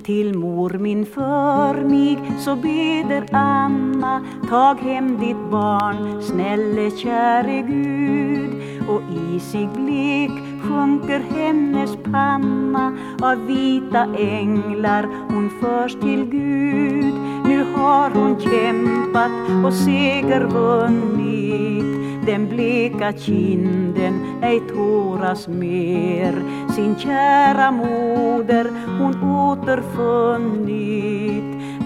[0.04, 8.50] Till mor min för mig så beder Anna Tag hem ditt barn, snälle käre Gud.
[8.90, 9.02] Och
[9.36, 10.32] isig blek
[10.68, 15.08] sjunker hennes panna av vita änglar.
[15.30, 17.14] Hon förs till Gud.
[17.46, 19.32] Nu har hon kämpat
[19.66, 21.86] och seger vunnit.
[22.26, 26.34] Den bleka kinden ej tåras mer.
[26.76, 28.68] Sin kära moder
[29.00, 30.66] hon återfunnit.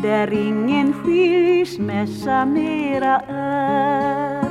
[0.04, 4.48] Där ingen skilsmässa mera är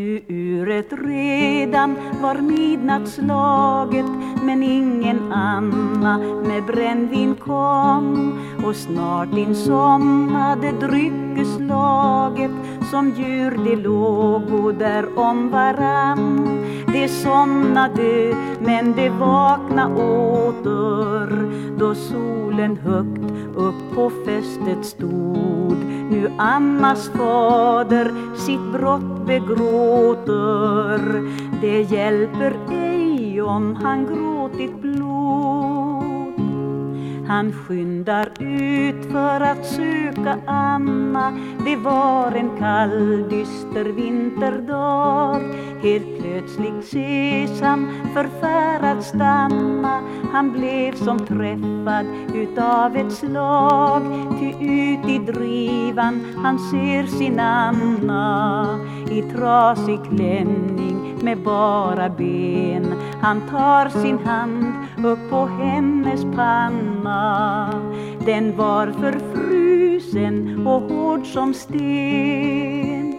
[0.00, 4.06] nu uret redan var midnattsslaget
[4.42, 8.32] men ingen Anna med brännvin kom.
[8.66, 12.50] Och snart insomnade dryckeslaget
[12.90, 16.60] som djur de lågo där om varann.
[16.92, 25.76] De somnade men de vakna åter då solen högt upp på fästet stod.
[26.10, 31.00] Nu Annas fader sitt brott begråter.
[31.60, 35.99] Det hjälper ej om han gråtit blod
[37.30, 41.32] han skyndar ut för att söka Anna.
[41.64, 45.40] Det var en kall dyster vinterdag.
[45.82, 50.00] Helt plötsligt ses han förfärad stanna.
[50.32, 54.02] Han blev som träffad utav ett slag.
[54.40, 58.78] Ty ut i drivan han ser sin Anna.
[59.10, 62.94] I trasig klänning med bara ben.
[63.22, 67.70] Han tar sin hand upp på hennes panna.
[68.26, 73.16] Den var förfrusen och hård som sten.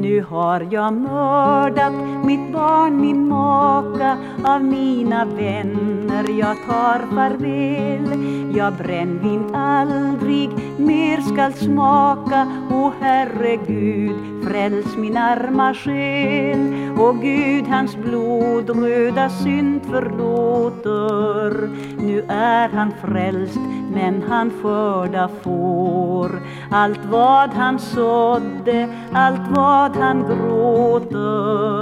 [0.00, 1.92] Nu har jag mördat
[2.24, 6.38] mitt barn, min maka Av mina vänner.
[6.38, 10.49] Jag tar farväl Jag brännvin aldrig
[10.80, 12.46] mer skall smaka.
[12.70, 16.92] O Herre Gud fräls min arma själ.
[16.98, 21.70] O Gud, hans blod röda synd förlåter.
[22.02, 23.60] Nu är han frälst,
[23.94, 26.42] men han skörda får.
[26.70, 31.80] Allt vad han sådde, allt vad han gråter.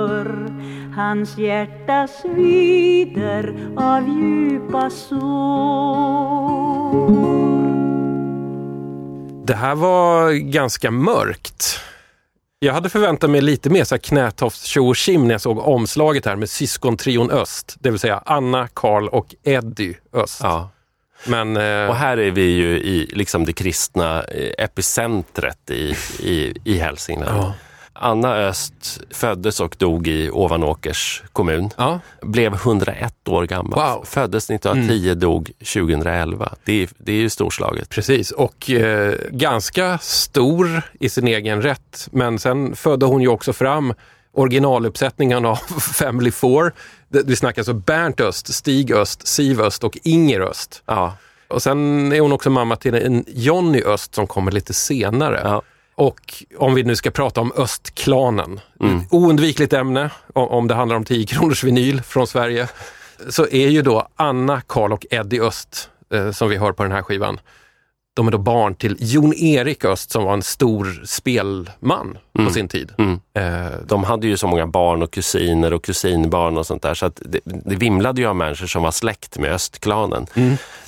[0.96, 5.18] Hans hjärta svider av djupa sår.
[9.48, 11.80] Det här var ganska mörkt.
[12.58, 16.26] Jag hade förväntat mig lite mer så knätofs tjo och tjim när jag såg omslaget
[16.26, 20.40] här med syskontrion Öst, det vill säga Anna, Karl och Eddie Öst.
[20.42, 20.70] Ja.
[21.26, 26.54] Men, eh, Och här är vi ju i liksom det kristna eh, epicentret i, i,
[26.64, 27.38] i Hälsingland.
[27.38, 27.54] Ja.
[28.00, 31.70] Anna Öst föddes och dog i Ovanåkers kommun.
[31.76, 33.78] ja, Blev 101 år gammal.
[33.80, 33.92] Wow.
[33.94, 34.06] Mm.
[34.06, 36.54] Föddes 1910, dog 2011.
[36.64, 37.88] Det är, det är ju storslaget.
[37.88, 38.30] precis.
[38.30, 42.08] Och eh, ganska stor i sin egen rätt.
[42.12, 43.94] Men sen födde hon ju också fram
[44.32, 46.72] originaluppsättningen av Family Four.
[47.08, 50.82] Vi snackar alltså Bernt Öst, Stig Öst, Siv Öst och Inger Öst.
[50.86, 51.16] Ja.
[51.48, 55.40] Och sen är hon också mamma till en Jonny Öst som kommer lite senare.
[55.44, 55.62] Ja.
[55.98, 58.60] Och om vi nu ska prata om östklanen,
[59.10, 62.68] oundvikligt ämne om det handlar om 10 kronors vinyl från Sverige,
[63.28, 66.92] så är ju då Anna, Karl och Eddie Öst, eh, som vi hör på den
[66.92, 67.40] här skivan,
[68.14, 72.68] de är då barn till Jon Erik Öst som var en stor spelman på sin
[72.68, 72.92] tid.
[72.98, 73.20] Mm.
[73.34, 77.06] Eh, De hade ju så många barn och kusiner och kusinbarn och sånt där så
[77.06, 80.26] att det, det vimlade ju av människor som var släkt med östklanen.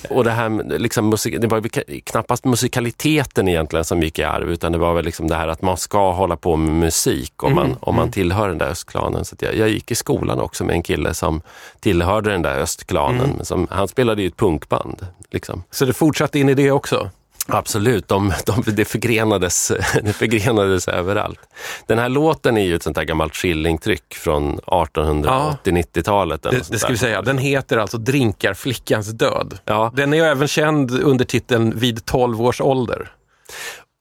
[0.09, 1.61] Och det här liksom musik, det var
[2.05, 5.61] knappast musikaliteten egentligen som gick i arv utan det var väl liksom det här att
[5.61, 9.25] man ska hålla på med musik om man, om man tillhör den där östklanen.
[9.25, 11.41] Så jag, jag gick i skolan också med en kille som
[11.79, 13.45] tillhörde den där östklanen.
[13.45, 15.05] Som, han spelade ju ett punkband.
[15.31, 15.63] Liksom.
[15.71, 17.09] så det fortsatte in i det också.
[17.47, 19.71] Absolut, de, de, det, förgrenades,
[20.03, 21.39] det förgrenades överallt.
[21.87, 26.45] Den här låten är ju ett sånt där gammalt skillingtryck från 1880-90-talet.
[26.45, 27.21] eller Det, det ska vi säga.
[27.21, 29.57] Den heter alltså Drinkar flickans död.
[29.65, 29.91] Ja.
[29.95, 33.11] Den är ju även känd under titeln Vid 12 års ålder.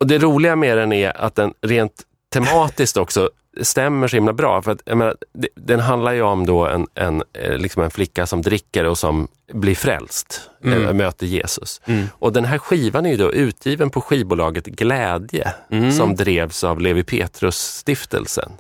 [0.01, 3.31] Och det roliga med den är att den rent tematiskt också
[3.63, 4.63] stämmer så himla bra.
[4.63, 5.17] För att, menar,
[5.55, 9.29] den handlar ju om då en, en, eh, liksom en flicka som dricker och som
[9.53, 10.87] blir frälst, Mm.
[10.87, 11.81] eh, möter Jesus.
[12.13, 15.93] Och den här skivan är ju då utgiven på skivbolaget Glädje Mm.
[15.93, 18.53] som drevs av Levi Petrus-stiftelsen.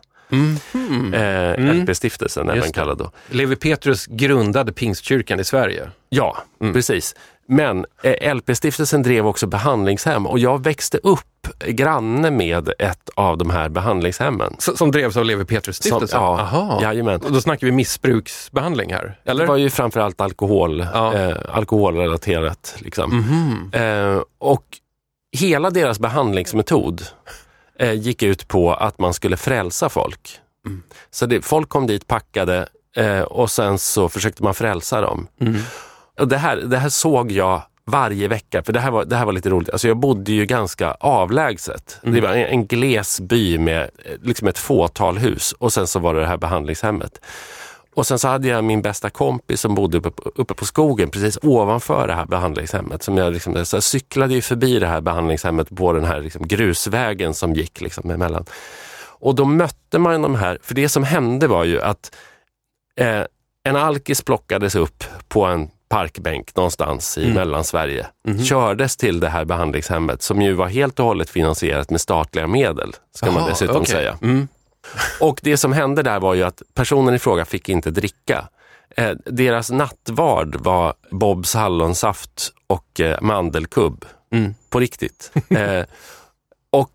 [1.14, 3.10] Eh, LP-stiftelsen är den kallad då.
[3.30, 5.90] Levi Petrus grundade Pingstkyrkan i Sverige.
[6.08, 7.14] Ja, precis.
[7.52, 11.20] Men eh, LP-stiftelsen drev också behandlingshem och jag växte upp
[11.66, 14.54] granne med ett av de här behandlingshemmen.
[14.58, 16.08] S- Som drevs av Levi Petrus stiftelsen?
[16.08, 16.82] Som- ja, Aha.
[16.82, 17.20] jajamän.
[17.20, 19.40] Och då snackar vi missbruksbehandling här, eller?
[19.44, 21.14] Det var ju framförallt alkohol, Ja.
[21.14, 22.74] Eh, alkoholrelaterat.
[22.78, 23.70] Liksom.
[23.72, 24.64] Eh, och
[25.36, 27.02] hela deras behandlingsmetod
[27.78, 30.38] eh, gick ut på att man skulle frälsa folk.
[30.66, 30.82] Mm.
[31.10, 35.26] Så det, folk kom dit packade eh, och sen så försökte man frälsa dem.
[35.40, 35.60] Mm.
[36.20, 39.24] Och det, här, det här såg jag varje vecka, för det här var, det här
[39.24, 39.70] var lite roligt.
[39.70, 41.98] Alltså jag bodde ju ganska avlägset.
[42.02, 45.98] Det var en, en gles by med eh, liksom ett fåtal hus och sen så
[45.98, 47.20] var det det här behandlingshemmet.
[47.94, 51.10] Och sen så hade jag min bästa kompis som bodde uppe, på- uppe på skogen
[51.10, 53.02] precis ovanför det här behandlingshemmet.
[53.02, 56.48] Som jag, liksom, så jag cyklade ju förbi det här behandlingshemmet på den här liksom
[56.48, 58.44] grusvägen som gick liksom emellan.
[59.02, 62.14] Och då mötte man de här, för det som hände var ju att
[62.96, 63.22] eh,
[63.64, 68.06] en alkis plockades upp på en parkbänk någonstans i Mellansverige.
[68.44, 72.92] Kördes till det här behandlingshemmet som ju var helt och hållet finansierat med statliga medel,
[73.14, 73.90] ska man Jaha, dessutom okej.
[73.90, 74.18] säga.
[74.22, 74.48] Mm.
[75.20, 78.48] Och det som hände där var ju att personen i fråga fick inte dricka.
[78.96, 84.04] Eh, deras nattvard var Bobs hallonsaft och eh, mandelkubb.
[84.32, 84.54] Mm.
[84.70, 85.32] På riktigt.
[85.48, 85.84] eh,
[86.70, 86.92] och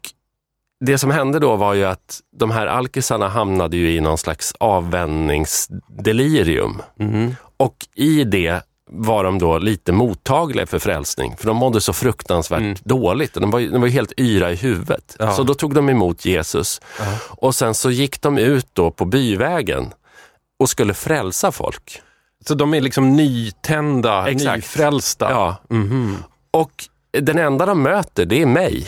[0.79, 4.53] det som hände då var ju att de här alkisarna hamnade ju i någon slags
[4.59, 6.81] avvänjningsdelirium.
[6.95, 7.35] Mhm.
[7.57, 12.83] Och i det var de då lite mottagliga för frälsning, för de mådde så fruktansvärt
[12.83, 13.35] dåligt.
[13.35, 15.15] Och de, var, de var helt yra i huvudet.
[15.19, 15.31] Ja.
[15.31, 16.81] Så då tog de emot Jesus.
[17.29, 19.93] Och sen så gick de ut då på byvägen
[20.59, 22.01] och skulle frälsa folk.
[22.47, 24.55] Så de är liksom nytända, Exakt.
[24.55, 25.31] nyfrälsta.
[25.31, 25.55] Ja.
[25.69, 26.17] Mhm.
[26.51, 26.71] Och
[27.21, 28.87] den enda de möter, det är mig.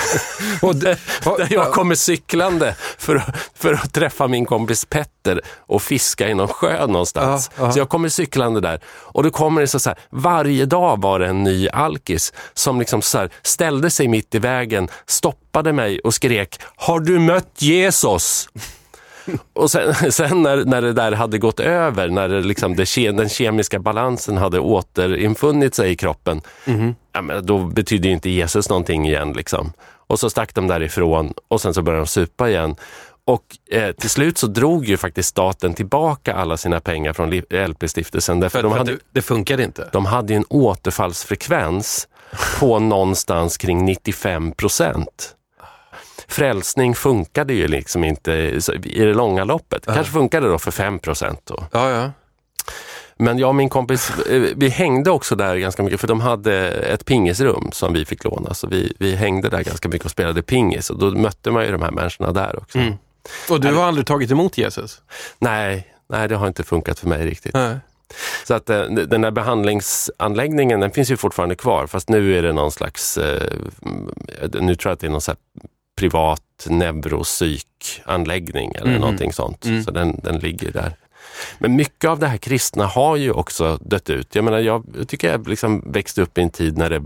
[0.62, 5.82] Och d- Där jag kommer cyklande för, att- för att träffa min kompis Petter och
[5.82, 7.50] fiska i någon sjö någonstans.
[7.56, 7.72] Ja, ja.
[7.72, 11.18] Så jag kommer cyklande där och då kommer det så, så här, varje dag var
[11.18, 16.00] det en ny alkis som liksom så här, ställde sig mitt i vägen, stoppade mig
[16.00, 18.48] och skrek Har du mött Jesus?
[19.52, 23.28] Och sen, sen när, när det där hade gått över, när det liksom det, den
[23.28, 26.40] kemiska balansen hade återinfunnit sig i kroppen,
[27.18, 29.32] ja, men då betydde ju inte Jesus någonting igen.
[29.32, 29.72] Liksom.
[29.80, 32.76] Och så stack de därifrån och sen så började de supa igen.
[33.24, 38.40] Och eh, till slut så drog ju faktiskt staten tillbaka alla sina pengar från LP-stiftelsen.
[38.40, 39.88] Därför för, de hade, det, det funkar inte.
[39.92, 42.08] de hade ju en återfallsfrekvens
[42.58, 45.34] på någonstans kring 95 procent.
[46.28, 48.32] Frälsning funkade ju liksom inte
[48.82, 49.86] i det långa loppet.
[49.86, 51.40] Kanske funkade då för 5 procent.
[51.44, 51.64] Då.
[51.72, 52.10] Ja, ja.
[53.18, 56.68] Men jag och min kompis, eh, vi hängde också där ganska mycket för de hade
[56.70, 58.54] ett pingisrum som vi fick låna.
[58.54, 61.72] Så vi, vi hängde där ganska mycket och spelade pingis och då mötte man ju
[61.72, 62.78] de här människorna där också.
[62.78, 62.94] Mm.
[63.50, 65.02] Och du har aldrig tagit emot Jesus?
[65.38, 67.54] Nej, nej, det har inte funkat för mig riktigt.
[67.54, 67.76] Nej.
[68.46, 72.52] Så att eh, den där behandlingsanläggningen, den finns ju fortfarande kvar fast nu är det
[72.52, 73.52] någon slags, eh,
[74.60, 75.34] nu tror jag att det är någon så
[75.98, 79.00] privat neuropsykanläggning eller Mhm.
[79.00, 79.64] någonting sånt.
[79.64, 79.84] Mm.
[79.84, 80.92] Så den, den ligger där.
[81.58, 84.34] Men mycket av det här kristna har ju också dött ut.
[84.34, 87.02] Jag menar, jag tycker jag liksom växte upp i en tid när det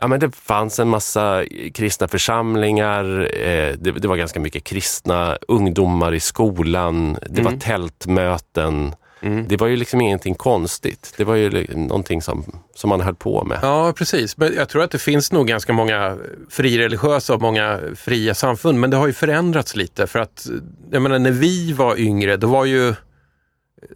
[0.00, 5.38] Ja, men det fanns en massa kristna församlingar, eh, det, det var ganska mycket kristna
[5.48, 8.94] ungdomar i skolan, det var tältmöten.
[9.20, 9.48] Mm.
[9.48, 11.14] Det var ju liksom ingenting konstigt.
[11.16, 13.58] Det var ju någonting som, som man höll på med.
[13.62, 14.36] Ja, precis.
[14.36, 16.18] Men jag tror att det finns nog ganska många
[16.50, 20.46] frireligiösa och många fria samfund, men det har ju förändrats lite för att,
[20.90, 22.94] jag menar när vi var yngre, då var ju,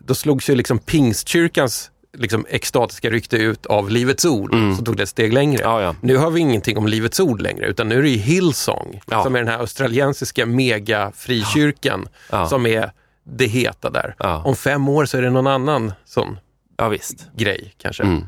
[0.01, 5.03] då slogs ju liksom pingstkyrkans liksom extatiska rykte ut av Livets Ord, så tog det
[5.03, 5.63] ett steg längre.
[5.63, 5.95] Ja, ja.
[6.01, 9.23] Nu har vi ingenting om Livets Ord längre, utan nu är det ju Hillsong, Ja.
[9.25, 12.09] som är den här australiensiska mega-frikyrkan,
[12.49, 12.93] som är
[13.25, 14.15] det heta där.
[14.45, 16.39] Om fem år så är det någon annan sån
[16.77, 17.27] ja visst.
[17.37, 18.03] grej kanske.
[18.03, 18.25] Mm.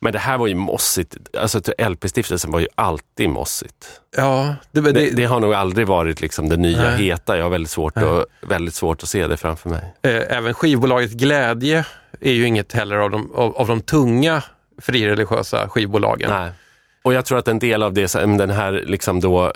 [0.00, 1.16] Men det här var ju mossigt.
[1.38, 4.00] Alltså LP-stiftelsen var ju alltid mossigt.
[4.16, 7.02] Ja, det, det, Det, det har nog aldrig varit liksom det nya Nej.
[7.04, 7.36] heta.
[7.36, 9.94] Jag har väldigt svårt, att, väldigt svårt att se det framför mig.
[10.02, 11.84] Eh, även skivbolaget Glädje
[12.20, 14.42] är ju inget heller av de, av, av de tunga
[14.82, 16.30] frireligiösa skivbolagen.
[16.30, 16.50] Nej.
[17.02, 19.52] Och jag tror att en del av det, den här liksom då eh,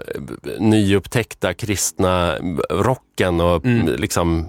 [0.59, 2.37] nyupptäckta kristna
[2.71, 3.87] rocken och Mm.
[3.87, 4.49] liksom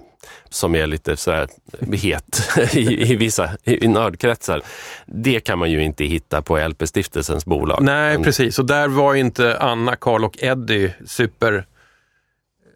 [0.49, 1.47] som är lite sådär
[1.91, 2.41] het
[2.73, 4.61] i, i vissa i, nördkretsar.
[5.05, 7.79] Det kan man ju inte hitta på LP-stiftelsens bolag.
[7.83, 8.59] Nej, Men- precis.
[8.59, 11.65] Och där var inte Anna, Karl och Eddie super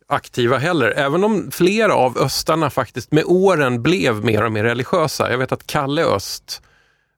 [0.07, 0.91] aktiva heller.
[0.91, 5.31] Även om flera av östarna faktiskt med åren blev mer och mer religiösa.
[5.31, 6.61] Jag vet att Kalle Öst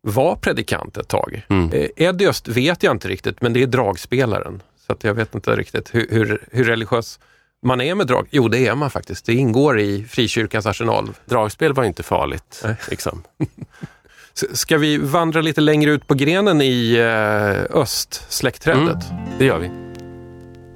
[0.02, 1.42] var predikant ett tag.
[1.50, 1.72] Mm.
[1.74, 4.62] Eh, Eddie Öst vet jag inte riktigt, men det är dragspelaren.
[4.88, 7.20] Så att jag vet inte riktigt hur, hur, hur religiös
[7.66, 8.28] man är med drag.
[8.32, 9.26] Jo, det är man faktiskt.
[9.26, 11.10] Det ingår i frikyrkans arsenal.
[11.26, 12.62] Dragspel var inte farligt.
[12.64, 12.76] Nej.
[12.90, 13.24] Liksom.
[14.54, 19.06] Ska vi vandra lite längre ut på grenen i eh, östsläktträdet?
[19.38, 19.72] Det gör vi.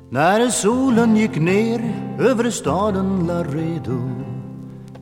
[0.09, 4.11] När solen gick ner över staden Laredo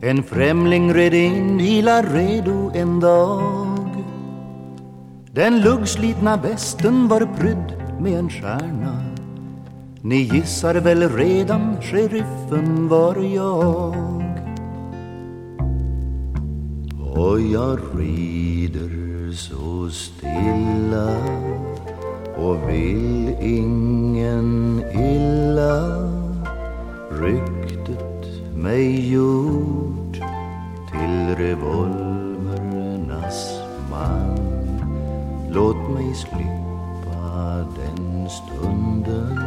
[0.01, 4.05] En främling red in i Laredo en dag
[5.31, 9.10] Den luggslitna västen var prydd med en stjärna
[10.03, 13.95] ni gissar väl redan, sheriffen var jag.
[17.15, 21.17] Och jag rider så stilla
[22.37, 26.09] och vill ingen illa.
[27.11, 30.15] Ryktet mig gjort
[30.91, 32.49] till revolvernas
[33.91, 34.39] man.
[35.49, 39.40] Låt mig slippa den stunden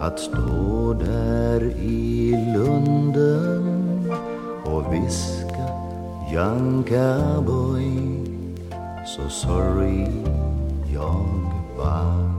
[0.00, 4.12] att stå där i lunden
[4.64, 5.68] och viska
[6.32, 7.90] Young cowboy,
[9.06, 10.06] so sorry
[10.94, 11.26] jag
[11.78, 12.30] vann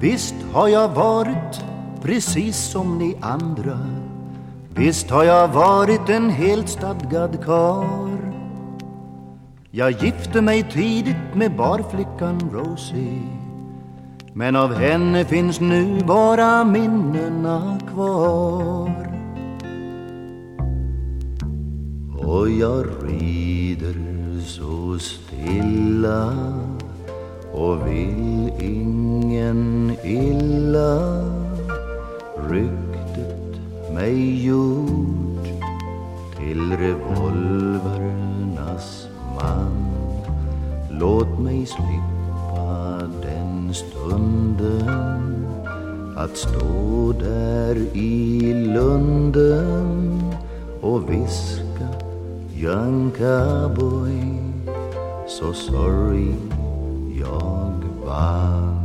[0.00, 1.64] Visst har jag varit
[2.02, 3.78] precis som ni andra.
[4.74, 8.34] Visst har jag varit en helt stadgad kar.
[9.70, 13.43] Jag gifte mig tidigt med barflickan Rosie.
[14.36, 18.90] Men av henne finns nu bara minnena kvar.
[22.18, 23.94] Och jag rider
[24.40, 26.32] så stilla
[27.52, 31.22] och vill ingen illa.
[32.50, 33.60] Ryktet
[33.94, 35.46] mig gjort
[36.36, 39.86] till revolvernas man.
[40.90, 42.13] Låt mig slippa
[43.22, 45.46] den stunden
[46.16, 50.22] att stå där i lunden
[50.80, 51.88] och viska
[52.56, 54.38] Young cowboy,
[55.28, 56.34] so sorry
[57.20, 58.84] jag vann.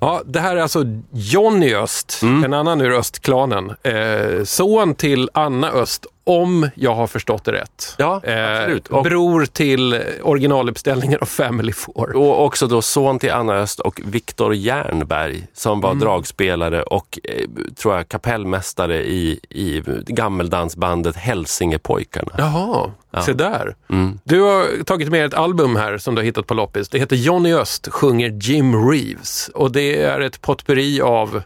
[0.00, 3.72] Ja, det här är alltså Johnny Öst, en annan ur Östklanen.
[3.82, 7.94] Eh, son till Anna Öst, om jag har förstått det rätt.
[7.98, 8.88] Ja, eh, absolut.
[8.88, 12.16] Och- Bror till originaluppställningen av Family Four.
[12.16, 17.44] Och också då son till Anna Öst och Viktor Jernberg som var dragspelare och eh,
[17.74, 22.32] tror jag kapellmästare i, i gammeldansbandet Hälsingepojkarna.
[22.38, 22.90] Jaha,
[23.24, 23.76] se där.
[24.24, 26.88] Du har tagit med ett album här som du har hittat på loppis.
[26.88, 31.42] Det heter Johnny Öst sjunger Jim Reeves och det är ett potpurri av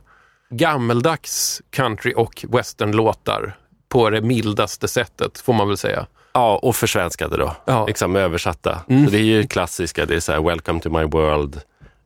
[0.51, 3.57] gammeldags country och westernlåtar
[3.91, 6.07] på det mildaste sättet, får man väl säga.
[6.32, 7.57] Ja, och försvenskade då.
[7.64, 7.86] Ja.
[7.86, 8.80] Liksom översatta.
[8.86, 11.61] Så det är ju klassiska, det är så här Welcome to my world,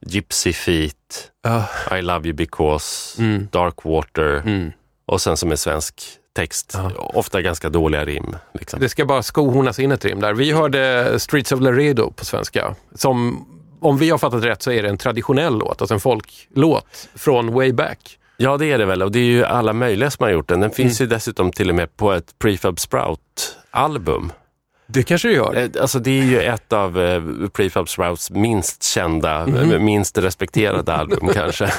[0.06, 1.30] Gypsy feet,
[1.98, 4.42] I love you because, Dark water
[5.06, 6.02] och sen som en svensk
[6.36, 6.78] text.
[6.96, 8.36] Ofta ganska dåliga rim.
[8.54, 8.80] Liksom.
[8.80, 10.34] Det ska bara skohornas in ett rim där.
[10.34, 12.74] Vi hörde Streets of Laredo på svenska.
[12.94, 13.46] Som,
[13.80, 17.52] om vi har fattat rätt så är det en traditionell låt, alltså en folklåt från
[17.52, 18.18] way back.
[18.44, 19.02] Ja, det är det väl.
[19.02, 20.60] Och det är ju alla möjliga som har gjort den.
[20.60, 24.32] Den finns ju dessutom till och med på ett Prefab Sprout-album.
[24.86, 25.56] Det kanske det gör.
[25.56, 27.22] Eh, Alltså det är ju ett av eh,
[27.52, 31.72] Prefab Sprouts minst kända, eh, minst respekterade album kanske.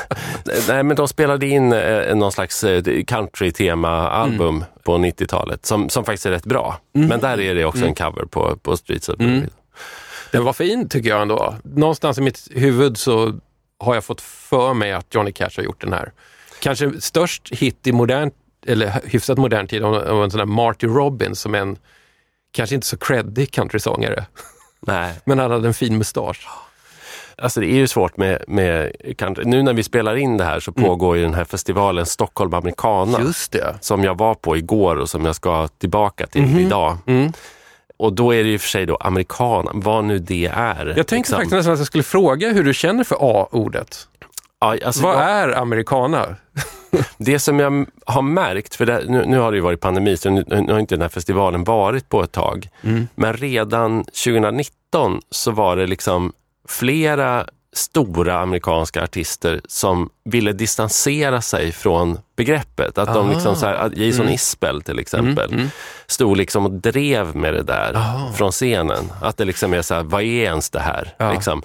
[0.68, 6.26] Nej, men de spelade in eh, någon slags eh, country-tema-album på 90-talet som, som faktiskt
[6.26, 6.78] är rätt bra.
[6.92, 9.50] Men där är det också en cover på, på Streets of mm.
[10.32, 11.56] Den var fin tycker jag ändå.
[11.64, 13.40] Någonstans i mitt huvud så
[13.80, 16.12] har jag fått för mig att Johnny Cash har gjort den här.
[16.66, 18.32] Kanske störst hit i modern,
[18.66, 21.78] eller hyfsat modern tid, av en sån där Marty Robbins som är en,
[22.52, 24.26] kanske inte så creddig countrysångare,
[24.80, 25.14] Nej.
[25.26, 26.48] men han hade en fin mustasch.
[27.38, 29.44] Alltså det är ju svårt med, med country.
[29.46, 33.22] Nu när vi spelar in det här så pågår ju den här festivalen Stockholm Americana.
[33.22, 33.76] Just det.
[33.82, 36.98] som jag var på igår och som jag ska tillbaka till idag.
[37.98, 40.86] Och då är det ju för sig då americana, vad nu det är.
[40.86, 41.36] Jag tänkte liksom.
[41.36, 44.08] faktiskt nästan att jag skulle fråga hur du känner för A-ordet.
[44.60, 46.36] Ja, alltså Vad jag, är americana?
[47.18, 50.30] Det som jag har märkt, för det, nu, nu har det ju varit pandemi så
[50.30, 52.70] nu, nu har inte den här festivalen varit på ett tag.
[53.16, 56.34] Men redan 2019 så var det liksom
[56.68, 57.46] flera
[57.78, 62.98] stora amerikanska artister som ville distansera sig från begreppet.
[62.98, 65.70] Att de liksom så här, Jason Isbell till exempel
[66.08, 67.98] stod liksom och drev med det där
[68.34, 69.12] från scenen.
[69.22, 71.32] Att det liksom är så här, vad är ens det här?
[71.34, 71.62] Liksom.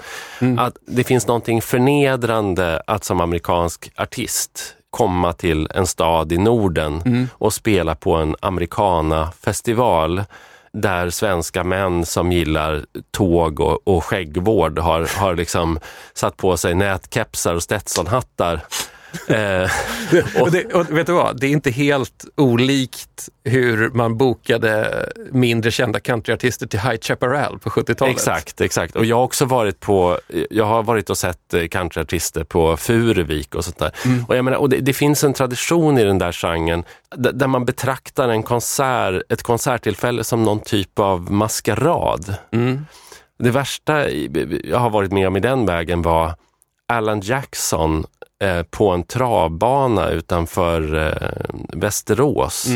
[0.59, 7.29] Att det finns någonting förnedrande att som amerikansk artist komma till en stad i Norden
[7.33, 10.25] och spela på en americana-festival
[10.73, 15.79] där svenska män som gillar tåg och, och skäggvård har, har liksom
[16.15, 18.61] satt på sig nätkepsar och Stetsonhattar.
[19.29, 19.71] Eh,
[20.41, 25.71] Och, det, och vet du vad, det är inte helt olikt hur man bokade mindre
[25.71, 28.15] kända countryartister till High Chaparral på 70-talet.
[28.15, 28.97] Exakt, exakt.
[28.97, 30.19] Och jag har också varit på,
[30.51, 33.93] jag har varit och sett eh, countryartister på Furuvik och sånt där.
[34.29, 36.85] Och, jag menar, och det, det finns en tradition i den där genren
[37.17, 42.35] där man betraktar en konsert, ett konserttillfälle som någon typ av maskerad.
[43.39, 46.35] Det värsta jag har varit med om i den vägen var
[46.91, 48.05] Alan Jackson
[48.43, 52.67] eh, på en travbana utanför eh, Västerås.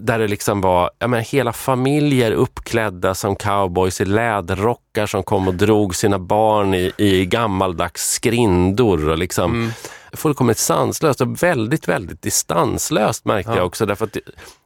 [0.00, 5.48] där det liksom var jag menar, hela familjer uppklädda som cowboys i läderrockar som kom
[5.48, 9.08] och drog sina barn i, i gammaldags skrindor.
[9.08, 9.70] Och liksom, Mm.
[10.16, 13.56] Fullkomligt sanslöst och väldigt, väldigt distanslöst märkte Ja.
[13.56, 13.86] jag också.
[13.86, 14.16] Därför att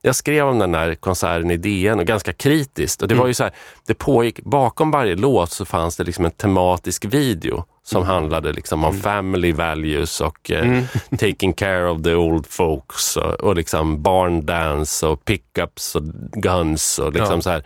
[0.03, 3.03] jag skrev om den här konserten i DN och ganska kritiskt.
[3.03, 3.29] Och det var Mm.
[3.31, 3.53] ju så här,
[3.87, 8.85] det pågick, bakom varje låt så fanns det liksom en tematisk video som handlade liksom
[8.85, 10.85] om family values och eh, Mm.
[11.19, 16.99] taking care of the old folks och, och liksom barn dance och pickups och guns
[16.99, 17.41] och liksom Ja.
[17.43, 17.63] så här.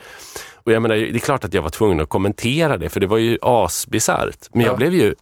[0.54, 3.06] Och jag menar, det är klart att jag var tvungen att kommentera det för det
[3.06, 4.48] var ju asbisarrt.
[4.52, 4.76] Men jag Ja.
[4.76, 5.14] blev ju,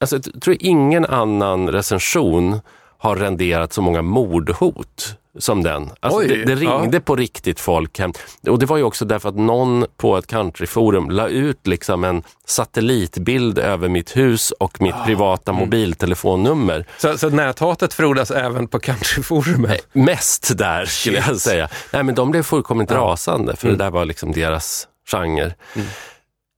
[0.00, 2.60] alltså jag tror ingen annan recension
[2.98, 5.90] har renderat så många mordhot som den.
[6.00, 7.00] Alltså Oj, det, det ringde ja.
[7.00, 8.12] på riktigt folk hem.
[8.48, 12.22] Och det var ju också därför att någon på ett countryforum la ut liksom en
[12.46, 16.86] satellitbild över mitt hus och mitt privata mobiltelefonnummer.
[16.98, 19.86] Så, så näthatet frodas även på countryforumet?
[19.92, 21.40] Mest där skulle jag Shit.
[21.40, 21.68] säga.
[21.92, 23.78] Nej, men de blev fullkomligt rasande för Mm.
[23.78, 25.54] det där var liksom deras genre.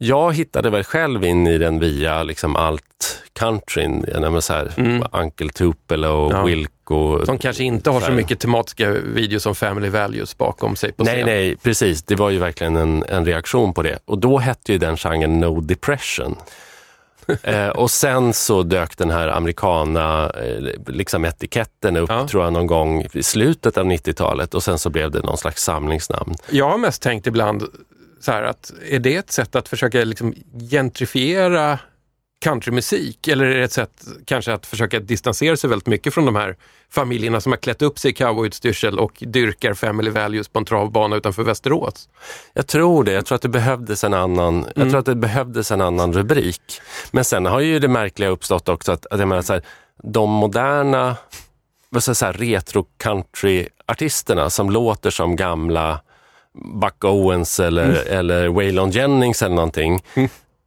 [0.02, 4.06] Jag hittade väl själv in i den via liksom allt countryn,
[4.40, 4.72] så här,
[5.12, 6.40] Uncle Tupelo och Mm.
[6.40, 6.46] Ja.
[6.46, 7.26] Wilco.
[7.26, 8.12] Som kanske inte har så här.
[8.14, 11.26] mycket tematiska videos som Family Values bakom sig på Nej, scen.
[11.26, 12.02] nej, precis.
[12.02, 13.98] Det var ju verkligen en, en reaktion på det.
[14.04, 16.36] Och då hette ju den genren No Depression.
[17.42, 22.28] eh, och sen så dök den här amerikana eh, liksom etiketten upp, Ja.
[22.28, 25.62] tror jag, någon gång i slutet av 90-talet och sen så blev det någon slags
[25.64, 26.34] samlingsnamn.
[26.50, 27.64] Jag har mest tänkt ibland
[28.20, 30.34] så här att är det ett sätt att försöka liksom
[30.70, 31.78] gentrifiera
[32.40, 36.36] countrymusik eller är det ett sätt kanske att försöka distansera sig väldigt mycket från de
[36.36, 36.56] här
[36.90, 41.16] familjerna som har klätt upp sig i cowboyutstyrsel och dyrkar family values på en travbana
[41.16, 42.08] utanför Västerås?
[42.52, 43.12] Jag tror det.
[43.12, 46.80] Jag tror att det behövdes en annan, jag tror att det behövdes en annan rubrik.
[47.10, 49.62] Men sen har ju det märkliga uppstått också att, att jag menar så här,
[50.02, 51.16] de moderna
[52.18, 56.00] retro country-artisterna som låter som gamla
[56.64, 60.00] Buck Owens eller, eller Waylon Jennings eller någonting.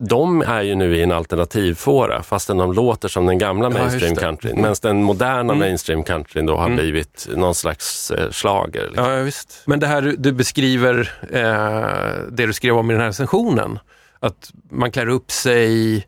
[0.09, 4.13] De är ju nu i en alternativfåra fastän de låter som den gamla Ja, mainstream
[4.15, 4.21] det.
[4.21, 4.55] countryn.
[4.55, 8.87] Medan den moderna mainstream countryn då har blivit någon slags eh, schlager.
[8.87, 9.05] Liksom.
[9.11, 9.61] Ja, visst.
[9.65, 13.79] Men det här du- beskriver, eh, det du skrev om i den här recensionen,
[14.19, 16.01] att man klär upp sig eh,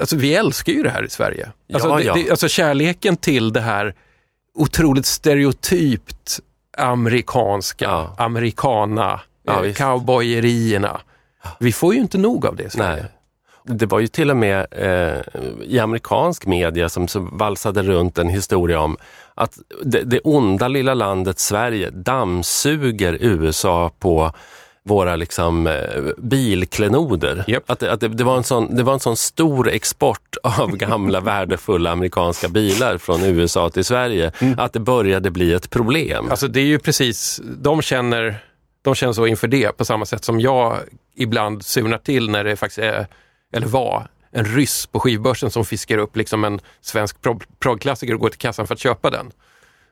[0.00, 1.48] Alltså vi älskar ju det här i Sverige.
[1.72, 2.14] Alltså, Ja, det, ja.
[2.14, 3.94] Det, alltså kärleken till det här
[4.54, 6.40] otroligt stereotypt
[6.76, 8.14] amerikanska, Ja.
[8.18, 11.00] amerikana, Ja, eh, cowboyerierna.
[11.58, 12.74] Vi får ju inte nog av det.
[12.76, 13.04] Nej.
[13.64, 15.20] Det var ju till och med eh,
[15.62, 18.96] i amerikansk media som så valsade runt en historia om
[19.34, 24.32] att det, det onda lilla landet Sverige dammsuger USA på
[24.86, 25.74] våra liksom, eh,
[26.18, 27.44] bilklenoder.
[27.46, 27.70] Japp.
[27.70, 31.20] Att, att det, det, var en sån, det var en sån stor export av gamla
[31.20, 36.30] värdefulla amerikanska bilar från USA till Sverige att det började bli ett problem.
[36.30, 38.44] Alltså det är ju precis, de känner,
[38.82, 40.76] de känner så inför det på samma sätt som jag
[41.16, 43.06] ibland surnar till när det faktiskt är,
[43.52, 48.20] eller var, en ryss på skivbörsen som fiskar upp liksom en svensk prog- proggklassiker och
[48.20, 49.32] går till kassan för att köpa den.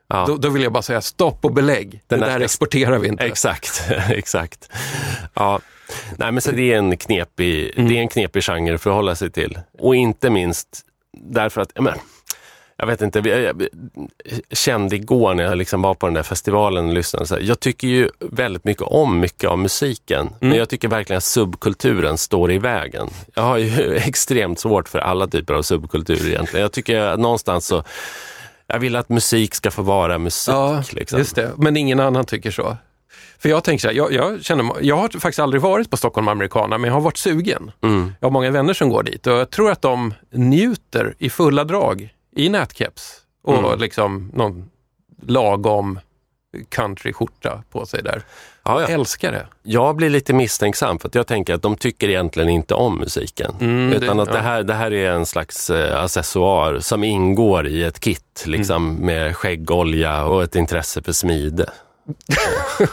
[0.07, 0.25] Ja.
[0.27, 2.01] Då, då vill jag bara säga stopp och belägg.
[2.07, 3.23] Den det där exporterar vi inte.
[3.23, 4.69] Exakt, exakt.
[5.33, 5.59] Ja.
[6.17, 7.89] Nej, men så det är en knepig, Mm.
[7.89, 9.59] det är en knepig genre att förhålla sig till.
[9.79, 10.67] Och inte minst
[11.17, 11.99] därför att, jag, menar,
[12.77, 13.67] jag vet inte, jag, jag
[14.57, 17.59] kände igår när jag liksom var på den där festivalen och lyssnade, så här, jag
[17.59, 20.21] tycker ju väldigt mycket om mycket av musiken.
[20.21, 20.33] Mm.
[20.39, 23.09] Men jag tycker verkligen att subkulturen står i vägen.
[23.35, 26.61] Jag har ju extremt svårt för alla typer av subkulturer egentligen.
[26.61, 27.83] Jag tycker någonstans så,
[28.67, 30.53] jag vill att musik ska få vara musik.
[30.53, 31.19] Ja, liksom.
[31.19, 31.51] just det.
[31.57, 32.77] Men ingen annan tycker så.
[33.39, 36.27] För jag tänker så här, jag, jag, känner, jag har faktiskt aldrig varit på Stockholm
[36.27, 37.71] Americana, men jag har varit sugen.
[37.83, 38.13] Mm.
[38.19, 41.63] Jag har många vänner som går dit och jag tror att de njuter i fulla
[41.63, 43.11] drag i nätkeps
[43.43, 43.79] och Mm.
[43.79, 44.69] liksom någon
[45.27, 45.99] lagom
[46.69, 48.21] countryskjorta på sig där.
[48.63, 48.93] Ja, Jag ja.
[48.93, 49.47] älskar det.
[49.63, 53.51] Jag blir lite misstänksam för att jag tänker att de tycker egentligen inte om musiken.
[53.61, 54.41] Mm, utan det- att det ja.
[54.41, 59.05] här, det här är en slags eh, accessoar som ingår i ett kit liksom, Mm.
[59.05, 61.69] med skäggolja och ett intresse för smide.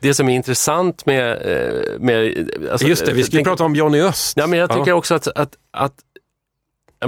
[0.00, 1.32] det som är intressant med...
[1.32, 4.36] eh, med alltså, Just det, vi ju tänk- prata om Johnny Öst.
[4.36, 4.94] Ja, men jag tycker Ja.
[4.94, 5.94] också att, att, att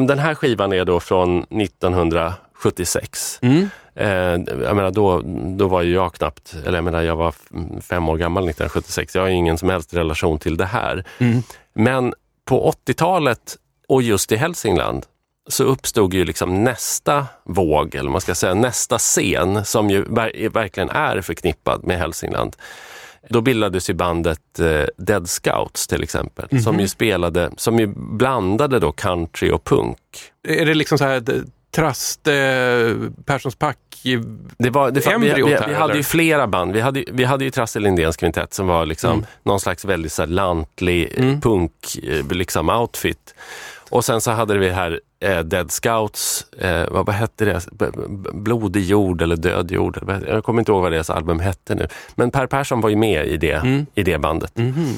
[0.08, 3.38] den här skivan är då från 1976.
[3.42, 3.70] Mm.
[3.96, 5.22] Eh, jag menar, då,
[5.56, 7.34] då var ju jag knappt, eller jag menar, jag var
[7.80, 9.14] fem år gammal 1976.
[9.14, 11.04] Jag har ingen som helst relation till det här.
[11.18, 11.42] Mm.
[11.74, 12.14] Men
[12.44, 13.56] på 80-talet
[13.88, 15.06] och just i Hälsingland
[15.48, 20.48] så uppstod ju liksom nästa våg, eller man ska säga nästa scen som ju ver-
[20.48, 22.56] verkligen är förknippad med Hälsingland.
[23.28, 28.78] Då bildades ju bandet eh, Dead Scouts till exempel, som ju spelade, som ju blandade
[28.78, 29.98] då country och punk.
[30.48, 31.22] Är det liksom så här
[31.74, 32.34] d- Trast, eh,
[33.24, 33.78] Perssons Pack,
[34.58, 36.72] Det var, det, vi, Embryot vi, här, vi hade ju flera band.
[36.72, 39.26] Vi hade, vi hade ju Trassel Lindéns kvintett som var liksom Mm.
[39.42, 41.72] någon slags väldigt så här, lantlig punk
[42.02, 43.34] eh, liksom outfit.
[43.90, 47.60] Och sen så hade vi här eh, Dead Scouts, eh, vad, vad hette det?
[48.32, 49.98] Blodig jord eller Död jord.
[50.28, 51.88] Jag kommer inte ihåg vad deras album hette nu.
[52.14, 53.86] Men Per Persson var ju med i det, Mm.
[53.94, 54.58] i det bandet.
[54.58, 54.94] Mhm.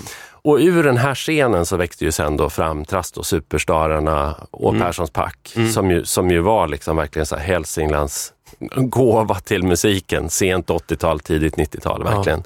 [0.46, 4.74] Och ur den här scenen så växte ju sen då fram Trast och Superstararna och
[4.74, 4.86] Mm.
[4.86, 8.32] Perssons Pack som, ju, som ju var liksom verkligen så här Hälsinglands
[8.76, 10.30] gåva till musiken.
[10.30, 12.42] Sent 80-tal, tidigt 90-tal verkligen.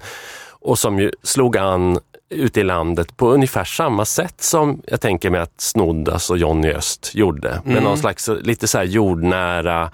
[0.48, 1.98] Och som ju slog an
[2.28, 6.72] ute i landet på ungefär samma sätt som jag tänker mig att Snoddas och Johnny
[6.72, 7.60] Öst gjorde.
[7.64, 9.90] Med någon slags lite så jordnära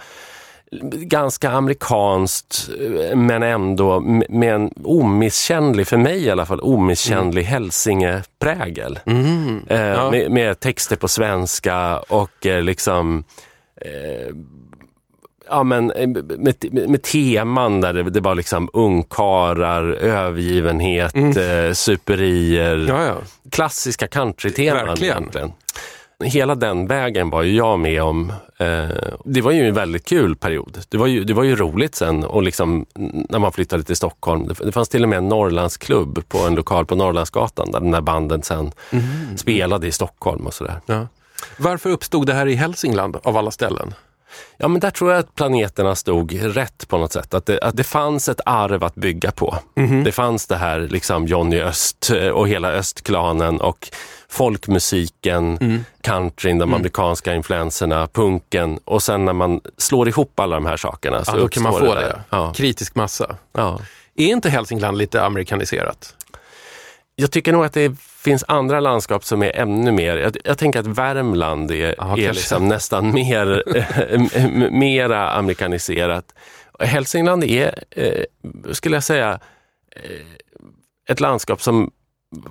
[0.93, 2.69] ganska amerikanskt
[3.14, 8.99] men ändå med en omisskännlig, för mig i alla fall, omisskännlig Hälsingeprägel.
[9.69, 10.11] Eh, Ja.
[10.11, 13.25] med, med texter på svenska och eh, liksom
[13.81, 14.35] eh,
[15.51, 16.55] Ja men eh, med,
[16.89, 23.14] med, teman där det, det var liksom ungkarlar, övergivenhet, eh, superier Ja, ja.
[23.51, 25.17] klassiska countryteman Verkligen.
[25.19, 25.53] egentligen.
[26.25, 28.33] Hela den vägen var ju jag med om.
[28.59, 28.89] Eh,
[29.25, 30.79] det var ju en väldigt kul period.
[30.89, 32.87] Det var ju, det var ju roligt sen och liksom,
[33.29, 34.49] när man flyttade till Stockholm.
[34.64, 38.01] Det, fanns till och med en Norrlandsklubb på en lokal på Norrlandsgatan där den där
[38.01, 38.73] banden sen
[39.37, 40.81] spelade i Stockholm och sådär.
[40.87, 41.07] Ja.
[41.59, 43.95] Varför uppstod det här i Hälsingland av alla ställen?
[44.57, 47.34] Ja, men där tror jag att planeterna stod rätt på något sätt.
[47.34, 49.59] Att det, att det fanns ett arv att bygga på.
[50.05, 53.89] Det fanns det här liksom Johnny Öst eh, och hela östklanen och
[54.28, 60.76] folkmusiken, countryn, de amerikanska influenserna, punken och sen när man slår ihop alla de här
[60.76, 62.01] sakerna så Ja, då kan man få det.
[62.01, 62.20] det.
[62.30, 63.37] Ja, Kritisk massa.
[63.53, 63.80] ja.
[64.18, 66.14] Är inte Hälsingland lite amerikaniserat?
[67.19, 70.81] Jag tycker nog att det finns andra landskap som är ännu mer, jag, jag tänker
[70.81, 74.21] att Värmland är, Ja, är liksom nästan mer, eh,
[74.71, 76.25] mera amerikaniserat.
[76.81, 78.23] Hälsingland är, eh,
[78.73, 79.39] skulle jag säga,
[79.97, 80.11] eh,
[81.09, 81.91] ett landskap som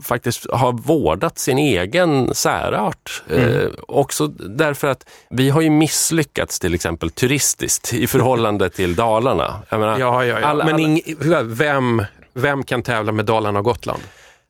[0.03, 3.23] faktiskt har vårdat sin egen särart.
[3.29, 3.49] Mm.
[3.49, 9.61] Eh, också därför att vi har ju misslyckats till exempel turistiskt i förhållande till Dalarna.
[9.71, 10.47] Menar, Ja, ja, ja.
[10.47, 12.03] alla- Men alla- ing- vem,
[12.33, 14.01] vem kan tävla med Dalarna och Gotland?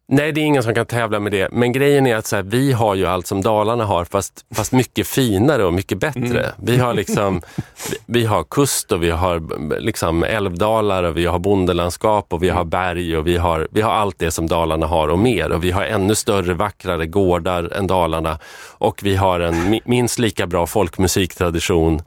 [0.08, 1.50] Nej, det är ingen som kan tävla med det.
[1.52, 4.72] Men grejen är att så här, vi har ju allt som Dalarna har, fast, fast
[4.72, 6.52] mycket finare och mycket bättre.
[6.58, 7.42] Vi har liksom,
[8.06, 9.42] vi- har kust och vi har
[9.80, 13.92] liksom älvdalar och vi har bondelandskap och vi har berg och vi har, vi har
[13.92, 15.52] allt det som Dalarna har och mer.
[15.52, 18.40] Och vi har ännu större, vackrare gårdar än Dalarna.
[18.78, 22.02] Och vi har en mi- minst lika bra folkmusiktradition.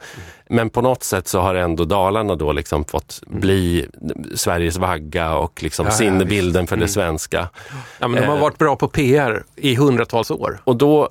[0.51, 3.87] Men på något sätt så har ändå Dalarna då liksom fått bli
[4.35, 7.49] Sveriges vagga och liksom Ja, sinnebilden för det svenska.
[7.99, 8.41] Ja, men de har Eh.
[8.43, 10.61] varit bra på PR i hundratals år.
[10.65, 11.09] Och då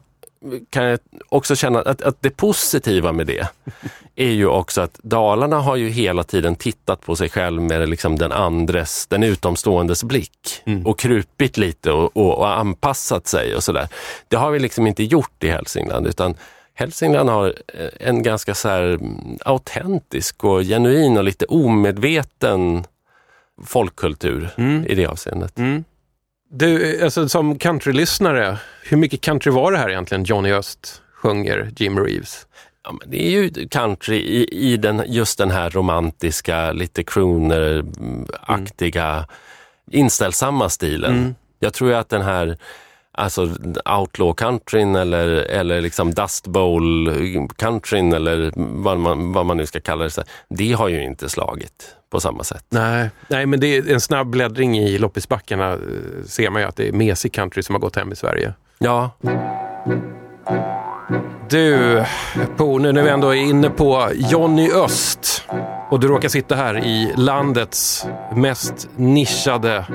[0.69, 3.47] kan jag också känna att, att det positiva med det
[4.15, 8.17] är ju också att Dalarna har ju hela tiden tittat på sig själv med liksom
[8.17, 13.87] den andres, den utomståendes blick och krupit lite och, och, och anpassat sig och sådär.
[14.27, 16.35] Det har vi liksom inte gjort i Hälsingland utan
[16.79, 22.83] Hälsingland har eh, en ganska så här mm, autentisk och genuin och lite omedveten
[23.65, 24.49] folkkultur
[24.87, 25.53] i det avseendet.
[26.49, 31.99] Du, alltså, som countrylyssnare, hur mycket country var det här egentligen Johnny Öst sjunger Jim
[31.99, 32.47] Reeves?
[32.83, 39.25] Ja, men det är ju country i, i den, just den här romantiska, lite crooner-aktiga,
[39.91, 41.35] inställsamma stilen.
[41.59, 42.57] Jag tror ju att den här
[43.17, 43.41] alltså
[43.99, 47.09] outlaw countryn eller, eller liksom dust bowl
[47.55, 50.09] countryn eller vad man, vad man nu ska kalla det.
[50.09, 52.65] så, Det har ju inte slagit på samma sätt.
[52.69, 55.79] Nej, nej men det är en snabb bläddring i loppisbackarna eh,
[56.25, 58.53] ser man ju att det är mesig country som har gått hem i Sverige.
[58.79, 59.11] Ja,
[61.49, 62.03] Du,
[62.57, 65.43] Po, nu när vi ändå är inne på Johnny Öst
[65.89, 69.85] och du råkar sitta här i landets mest nischade,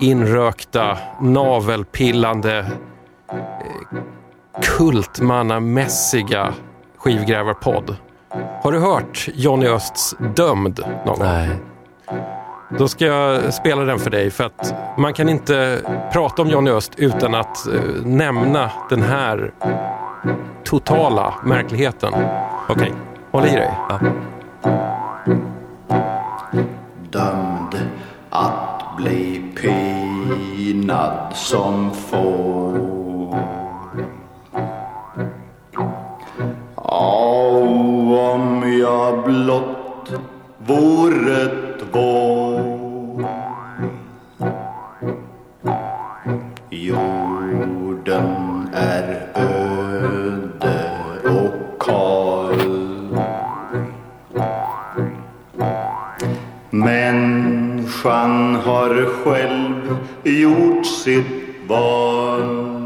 [0.00, 3.98] inrökta, navelpillande, eh,
[4.62, 6.54] kultmannamässiga
[6.98, 7.96] skivgrävarpodd.
[8.62, 11.26] Har du hört Johnny Östs Dömd någon gång?
[11.26, 11.50] nej.
[12.78, 15.80] Då ska jag spela den för dig för att man kan inte
[16.12, 19.52] prata om Johnny Öst utan att eh, nämna den här
[20.64, 22.14] totala märkligheten.
[22.68, 22.92] Okej,
[23.30, 23.70] håll i dig.
[27.10, 27.86] Dömd
[28.30, 29.37] att bli
[30.68, 32.78] tystnad som får.
[36.76, 40.12] Oh, om jag blott
[40.58, 41.48] vore
[41.92, 42.60] två.
[46.70, 48.26] Jorden
[48.74, 50.80] är öde
[51.24, 52.54] och kall.
[56.70, 57.37] Men
[58.04, 61.26] Människan har själv gjort sitt
[61.68, 62.77] val.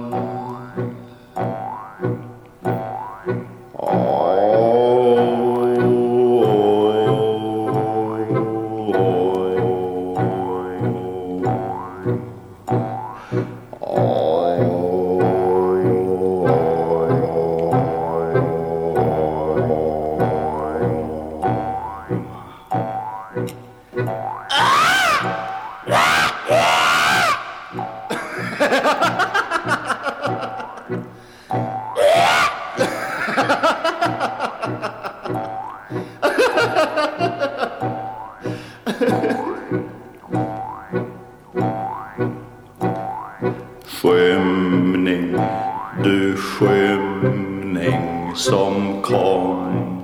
[49.06, 50.01] Som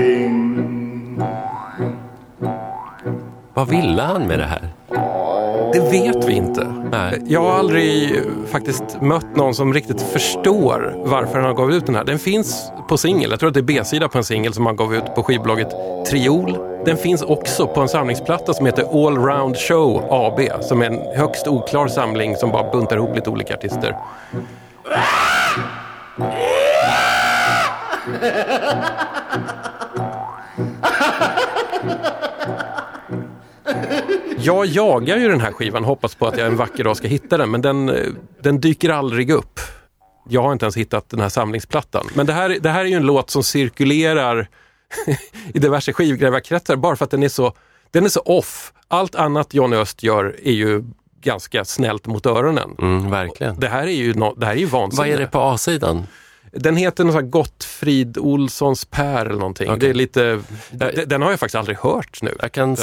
[0.00, 1.22] ingenting
[3.54, 4.68] Vad ville han med det här?
[5.72, 6.66] Det vet vi inte.
[6.90, 7.22] Nej.
[7.26, 12.04] Jag har aldrig faktiskt mött någon som riktigt förstår varför han gav ut den här.
[12.04, 13.30] Den finns på singel.
[13.30, 15.68] Jag tror att det är B-sida på en singel som han gav ut på skivbolaget
[16.06, 16.58] Triol.
[16.84, 21.16] Den finns också på en samlingsplatta som heter All Round Show AB som är en
[21.16, 23.96] högst oklar samling som bara buntar ihop lite olika artister.
[34.42, 37.38] Jag jagar ju den här skivan, hoppas på att jag en vacker dag ska hitta
[37.38, 38.06] den, men den, eh,
[38.42, 39.60] den dyker aldrig upp.
[40.28, 42.06] Jag har inte ens hittat den här samlingsplattan.
[42.14, 44.48] Men det här, det här är ju en låt som cirkulerar
[45.54, 47.52] i diverse skivgrävarkretsar bara för att den är så,
[47.90, 48.72] den är så off.
[48.88, 50.84] Allt annat Johnny Öst gör är ju
[51.22, 52.76] ganska snällt mot öronen.
[52.78, 53.60] Mm, verkligen.
[53.60, 55.02] Det här är ju, no, det här är ju vansinne.
[55.02, 56.06] Vad är det på A-sidan?
[56.52, 59.66] Den heter något sånt Gottfrid Olssons Per eller någonting.
[59.68, 59.78] Okej.
[59.80, 60.40] Det är lite,
[60.70, 62.34] den, den har jag faktiskt aldrig hört nu.
[62.40, 62.76] Jag kan,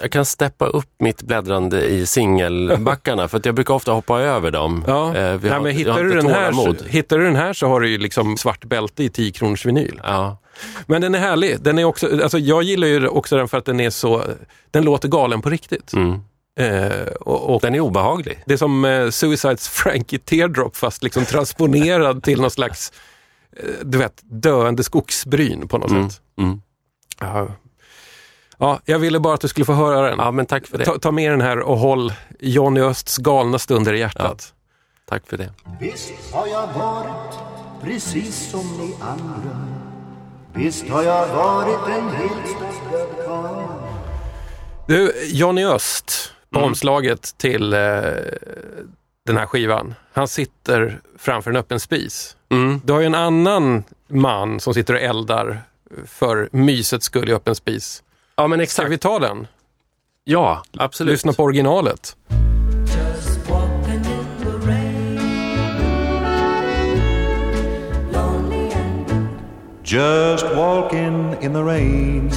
[0.00, 4.50] jag kan steppa upp mitt bläddrande i singelbackarna för att jag brukar ofta hoppa över
[4.50, 4.84] dem.
[4.86, 5.06] Ja.
[5.16, 6.82] Eh, Nej, har- men jag hittar, du den här, tålamod.
[6.88, 10.00] hittar du den här så har du ju liksom svart bälte i 10 kronors vinyl.
[10.04, 10.36] Ja.
[10.86, 11.60] Men den är härlig.
[11.60, 14.22] Den är också, alltså jag gillar ju också den för att den är så,
[14.70, 15.92] den låter galen på riktigt.
[15.92, 16.20] Mm.
[16.60, 18.42] Eh, och, och Den är obehaglig.
[18.46, 22.96] det är som eh, Suicides Frankie Teardrop fast liksom transponerad till någon slags, eh,
[23.82, 26.10] du vet, döende skogsbryn på något Mm.
[26.10, 26.20] sätt.
[26.38, 26.62] Mm.
[27.20, 27.48] Ja.
[28.58, 30.18] ja, jag ville bara att du skulle få höra den.
[30.18, 30.84] Ja, men tack för det.
[30.84, 34.54] Ta, ta med den här och håll Johnny Östs galna stunder i hjärtat.
[35.08, 35.52] Tack för det.
[35.80, 37.34] Visst har jag varit
[37.82, 39.66] precis som ni andra
[40.54, 42.58] Visst har jag varit en helt
[43.26, 43.68] karl
[44.88, 46.68] Du, Johnny Öst på Mm.
[46.70, 47.78] omslaget till eh,
[49.26, 49.94] den här skivan.
[50.12, 52.36] Han sitter framför en öppen spis.
[52.52, 52.80] Mm.
[52.84, 55.62] Du har ju en annan man som sitter och eldar
[56.06, 58.02] för mysets skull i öppen spis.
[58.36, 58.90] Ja, men Ska exakt.
[58.90, 59.46] vi ta den?
[60.24, 61.12] Ja, absolut.
[61.12, 62.16] Lyssna på originalet.
[69.84, 72.30] Just walking in the rain.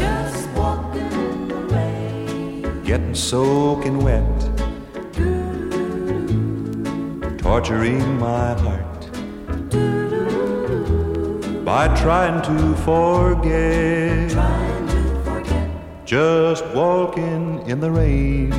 [2.83, 4.23] Getting soaking wet.
[7.41, 8.94] Torturing my heart.
[11.63, 14.31] By trying to forget.
[16.05, 18.51] Just walking in the rain.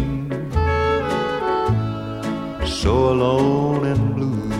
[2.67, 4.51] So alone and blue.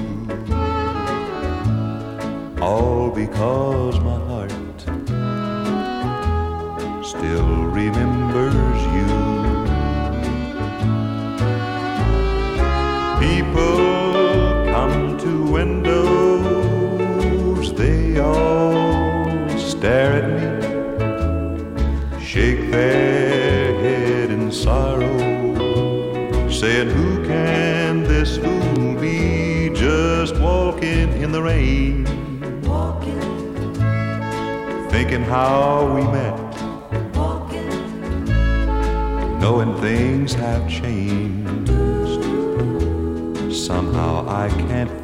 [2.61, 4.53] All because my heart
[7.05, 9.26] still remembers you.
[26.57, 32.05] Saying, Who can this fool be just walking in the rain?
[32.63, 33.21] Walking.
[34.89, 36.35] Thinking how we met,
[37.15, 37.69] Walking.
[39.39, 42.25] knowing things have changed.
[43.55, 44.96] Somehow I can't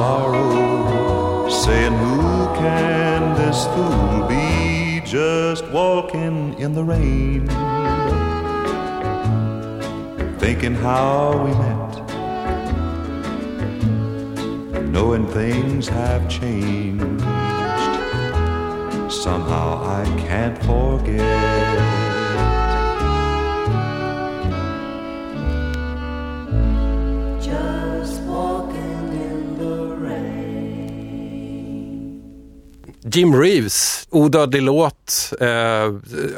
[0.00, 7.46] sorrow, saying, Who can this fool be just walking in the rain?
[10.38, 11.92] Thinking how we met,
[14.88, 17.20] knowing things have changed.
[19.12, 19.68] Somehow
[20.00, 21.99] I can't forget.
[33.12, 35.48] Jim Reeves, odödlig låt, eh,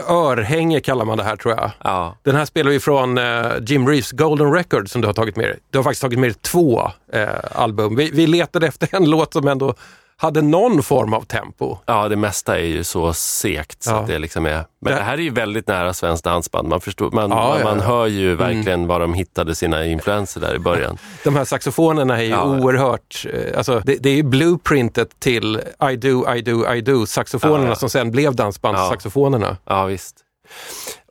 [0.09, 1.71] örhänge kallar man det här tror jag.
[1.85, 2.17] Ja.
[2.23, 5.45] Den här spelar vi från eh, Jim Reeves Golden Record som du har tagit med
[5.45, 5.59] dig.
[5.71, 7.97] Du har faktiskt tagit med dig två eh, album.
[7.97, 9.75] Vi, vi letade efter en låt som ändå
[10.17, 11.79] hade någon form av tempo.
[11.87, 13.97] Ja, det mesta är ju så segt så Ja.
[14.01, 14.65] att det liksom är...
[14.81, 16.69] Men Det- här är ju väldigt nära svensk dansband.
[16.69, 17.85] Man, förstår, man, Ja, man ja.
[17.85, 20.99] hör ju verkligen var de hittade sina influenser där i början.
[21.25, 22.45] De här saxofonerna är ju Ja.
[22.45, 25.61] oerhört, eh, alltså det, det är ju blueprintet till
[25.93, 29.57] I do, I do, I do saxofonerna som sen blev dansbandssaxofonerna.
[29.65, 30.17] Ja, visst.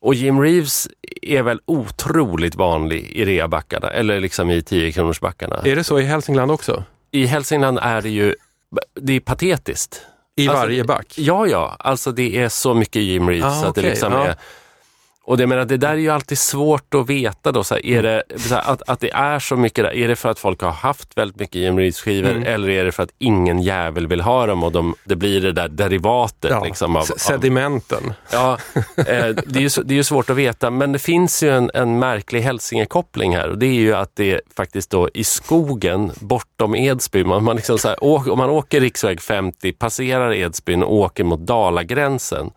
[0.01, 0.87] Och Jim Reeves
[1.21, 5.55] är väl otroligt vanlig i reabackarna, eller liksom i 10 kronorsbackarna.
[5.65, 6.83] Är det så i Hälsingland också?
[7.11, 8.35] I Hälsingland är det ju
[9.01, 10.01] det är patetiskt.
[10.37, 11.13] I Alltså, varje back?
[11.17, 11.75] Ja, ja.
[11.79, 13.53] Alltså det är så mycket Jim Reeves.
[13.53, 14.27] Ah, så att det liksom ja.
[14.27, 14.35] är,
[15.31, 17.51] och det, menar, det där är ju alltid svårt att veta.
[17.51, 19.93] Då, så här, är det, så här, att, att det är så mycket där.
[19.95, 22.43] Är det för att folk har haft väldigt mycket Jim Reeves-skivor Mm.
[22.43, 25.51] eller är det för att ingen jävel vill ha dem och de, det blir det
[25.51, 26.51] där derivatet?
[26.51, 28.13] Ja, liksom, av, s- av, sedimenten.
[28.31, 28.57] Ja,
[28.97, 31.71] eh, det, är ju, det är ju svårt att veta, men det finns ju en,
[31.73, 36.11] en märklig Hälsingekoppling här och det är ju att det är faktiskt då i skogen
[36.19, 40.83] bortom Edsbyn, man, man liksom så här, å- om man åker riksväg 50, passerar Edsbyn
[40.83, 42.51] och åker mot Dalagränsen,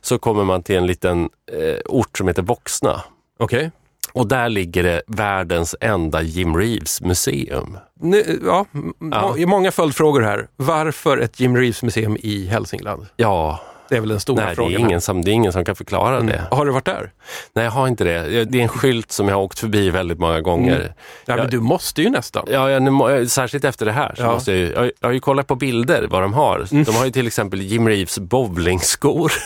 [0.00, 3.02] så kommer man till en liten eh, ort som heter Voxna.
[3.38, 3.70] Okej.
[4.12, 7.76] Och där ligger det världens enda Jim Reeves museum.
[8.00, 8.66] Nu, ja,
[9.10, 9.34] Ja.
[9.38, 10.48] må- många följdfrågor här.
[10.56, 13.06] Varför ett Jim Reeves museum i Hälsingland?
[13.16, 14.80] Ja, Det är väl den stora nej, det, är frågan.
[14.80, 16.42] ingen som, det är ingen som kan förklara det.
[16.50, 17.10] Har du varit där?
[17.54, 18.44] Nej, jag har inte det.
[18.44, 20.80] Det är en skylt som jag har åkt förbi väldigt många gånger.
[21.26, 22.46] Ja, men Jag- du måste ju nästan.
[22.50, 24.14] Ja, ja nu, eh, särskilt efter det här.
[24.16, 24.32] Så Ja.
[24.32, 26.66] måste jag, ju- jag, jag har ju kollat på bilder vad de har.
[26.84, 29.32] De har ju till exempel Jim Reeves bowlingskor.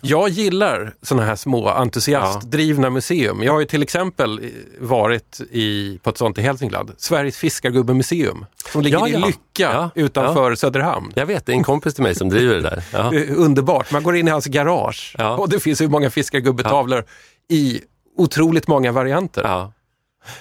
[0.00, 3.42] Jag gillar sådana här små entusiastdrivna museum.
[3.42, 4.40] Jag har ju till exempel
[4.80, 9.26] varit i, på ett sånt i Hälsingland, Sveriges fiskargubbemuseum, som ligger Ja, i ja.
[9.26, 11.12] Lycka Ja, utanför Söderhamn.
[11.14, 12.82] Jag vet, det är en kompis till mig som driver det där.
[12.92, 13.14] Ja.
[13.14, 15.36] Eh, Underbart, man går in i hans garage Ja.
[15.36, 17.04] och det finns hur många fiskargubbetavlor
[17.48, 17.80] i
[18.16, 19.42] otroligt många varianter.
[19.44, 19.72] Ja.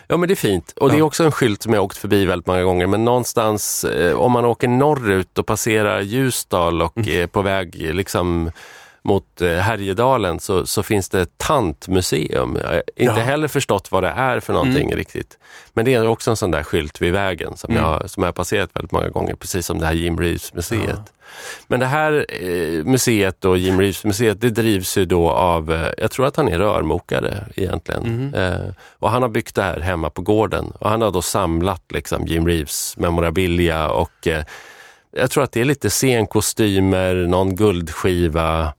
[0.07, 0.73] ja, men det är fint.
[0.75, 1.05] Och det är Ja.
[1.05, 2.87] också en skylt som jag åkt förbi väldigt många gånger.
[2.87, 7.09] Men någonstans, eh, om man åker norrut och passerar Ljusdal och Mm.
[7.23, 8.51] är på väg liksom
[9.07, 12.57] mot eh, Härjedalen så, så finns det ett tantmuseum.
[12.61, 13.11] Jag har inte Ja.
[13.11, 13.25] Mm.
[13.25, 15.37] heller förstått vad det är för någonting riktigt.
[15.73, 18.33] Men det är också en sån där skylt vid vägen som, jag, som jag har
[18.33, 20.99] passerat väldigt många gånger, precis som det här Jim Reeves-museet.
[21.67, 26.11] Men det här eh, museet, då, Jim Reeves-museet, det drivs ju då av, eh, jag
[26.11, 28.33] tror att han är rörmokare egentligen.
[28.33, 31.83] Eh, och han har byggt det här hemma på gården och han har då samlat
[31.93, 34.43] liksom, Jim Reeves memorabilia och eh,
[35.17, 38.73] jag tror att det är lite scenkostymer, någon guldskiva.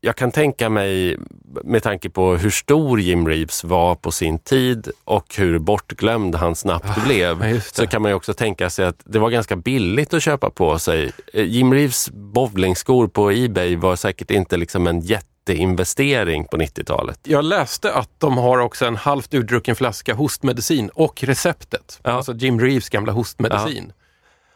[0.00, 1.18] Jag kan tänka mig,
[1.64, 6.56] med tanke på hur stor Jim Reeves var på sin tid och hur bortglömd han
[6.56, 7.82] snabbt blev, ja, just det.
[7.82, 10.78] så kan man ju också tänka sig att det var ganska billigt att köpa på
[10.78, 11.12] sig.
[11.32, 17.20] Eh, Jim Reeves bowlingskor på Ebay var säkert inte liksom en jätteinvestering på 90-talet.
[17.22, 22.00] Jag läste att de har också en halvt urdrucken flaska hostmedicin och receptet.
[22.02, 22.10] Ja.
[22.10, 23.92] Alltså Jim Reeves gamla hostmedicin.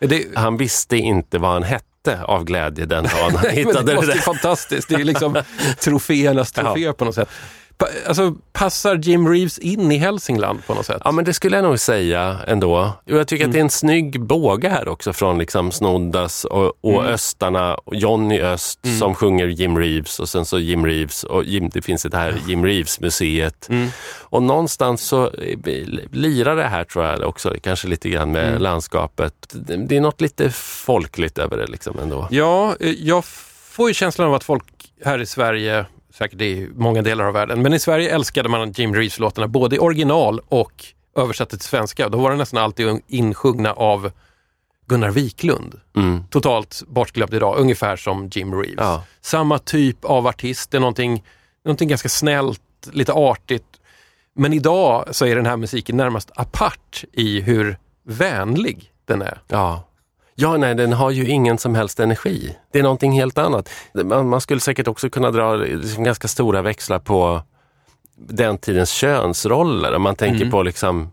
[0.09, 4.07] Det, Han visste inte vad han hette av glädje den dagen han hittade det det
[4.07, 4.14] där.
[4.14, 4.88] ju fantastiskt.
[4.88, 5.42] Det är liksom
[5.80, 7.28] troféernas trofé på något sätt.
[8.06, 11.02] Alltså, passar Jim Reeves in i Hälsingland på något sätt?
[11.04, 12.92] Ja, men det skulle jag nog säga ändå.
[13.04, 13.66] Jag tycker att det är Mm.
[13.66, 17.06] en snygg båge här också från liksom Snoddas och, och Mm.
[17.14, 21.68] Östarna och Johnny Öst som sjunger Jim Reeves och sen så Jim Reeves och Jim,
[21.74, 23.68] det finns det här Jim Reeves-museet.
[23.68, 23.88] Mm.
[24.20, 25.58] Och någonstans så eh,
[26.12, 28.62] lirar det här tror jag också, kanske lite grann med Mm.
[28.62, 29.34] landskapet.
[29.52, 30.50] Det, det är något lite
[30.86, 32.28] folkligt över det liksom ändå.
[32.30, 34.64] Ja, eh, jag får ju känslan av att folk
[35.04, 38.94] här i Sverige, säkert i många delar av världen, men i Sverige älskade man Jim
[38.94, 40.84] Reeves-låtarna både i original och
[41.16, 42.08] översatte till svenska.
[42.08, 44.10] Då var det nästan alltid insjungna av
[44.86, 45.80] Gunnar Wiklund.
[45.96, 46.24] Mm.
[46.30, 48.74] Totalt bortglömd idag, ungefär som Jim Reeves.
[48.78, 49.04] Ja.
[49.20, 51.24] Samma typ av artist, det är någonting,
[51.64, 52.60] någonting ganska snällt,
[52.92, 53.64] lite artigt.
[54.34, 59.42] Men idag så är den här musiken närmast apart i hur vänlig den är.
[59.48, 59.84] Ja.
[60.43, 62.57] Ja, nej, den har ju ingen som helst energi.
[62.72, 63.68] Det är någonting helt annat.
[64.05, 67.43] Man, man skulle säkert också kunna dra liksom ganska stora växlar på
[68.16, 69.95] den tidens könsroller.
[69.95, 70.51] Om man tänker Mm.
[70.51, 71.11] på liksom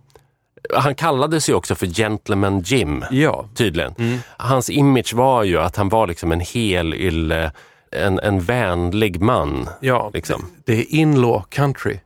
[0.74, 3.46] han kallades ju också för Gentleman Jim, Ja.
[3.56, 3.94] tydligen.
[3.98, 4.20] Mm.
[4.38, 7.52] Hans image var ju att han var liksom en helylle,
[7.92, 9.70] en, en vänlig man.
[9.82, 10.46] Ja, Liksom.
[10.66, 12.00] det är in-law country.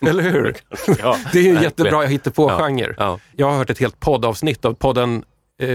[0.08, 0.56] Eller hur?
[0.98, 2.04] Ja, Det är ju en jättebra
[2.36, 2.94] Ja, genre.
[2.98, 3.18] ja.
[3.36, 5.24] Jag har hört ett helt poddavsnitt av podden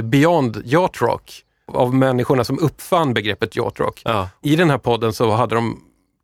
[0.04, 4.02] Beyond Yacht Rock av människorna som uppfann begreppet yacht rock.
[4.06, 4.30] Ja.
[4.42, 5.80] I den här podden så hade de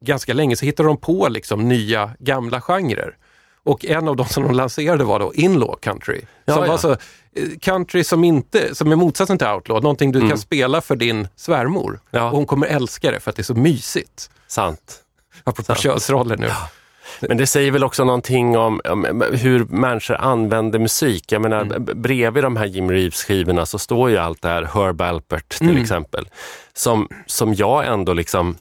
[0.06, 3.16] ganska länge så hittade de på liksom nya gamla genrer.
[3.64, 6.22] Och en av de som de lanserade var då in-law country.
[6.46, 6.70] Ja, som ja.
[6.72, 6.98] var så, eh,
[7.62, 10.30] country som, inte, som är motsatsen till outlaw, någonting du Mm.
[10.30, 12.00] kan spela för din svärmor.
[12.12, 12.30] Ja.
[12.30, 14.30] Och hon kommer älska det för att det är så mysigt.
[14.48, 14.96] Sant.
[15.44, 15.80] Apropå Sant.
[15.80, 16.50] könsroller nu.
[17.20, 21.32] Men det säger väl också någonting om, om hur människor använder musik.
[21.32, 21.86] Jag menar, Mm.
[22.02, 25.82] bredvid de här Jim Reeves-skivorna så står ju allt det här, Herb Alpert till Mm.
[25.82, 26.28] exempel,
[26.74, 28.56] som, som jag ändå liksom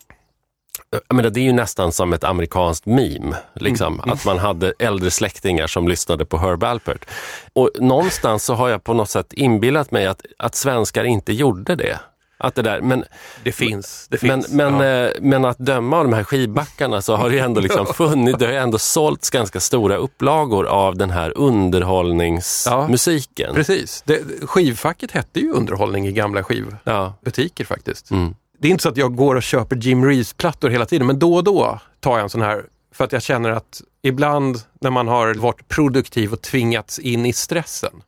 [1.09, 4.11] jag menar, det är ju nästan som ett amerikanskt meme, liksom, Mm.
[4.11, 7.05] att man hade äldre släktingar som lyssnade på Herb Alpert.
[7.53, 11.75] Och någonstans så har jag på något sätt inbillat mig att, att svenskar inte gjorde
[11.77, 11.99] det.
[12.41, 13.05] Att det där, men,
[13.45, 14.07] Det finns.
[14.11, 14.55] Det men, finns.
[14.55, 14.84] men, ja.
[14.84, 18.47] eh, men att döma av de här skivbackarna så har det ändå liksom funnits, det
[18.47, 23.55] har ändå sålts ganska stora upplagor av den här underhållningsmusiken.
[23.55, 24.03] Precis.
[24.07, 27.68] Det, skivfacket hette ju underhållning i gamla skivbutiker Ja.
[27.68, 28.11] faktiskt.
[28.11, 28.34] Mm.
[28.61, 31.34] Det är inte så att jag går och köper Jim Reeves-plattor hela tiden, men då
[31.34, 32.62] och då tar jag en sån här
[32.95, 37.32] för att jag känner att ibland när man har varit produktiv och tvingats in i
[37.32, 38.03] stressen,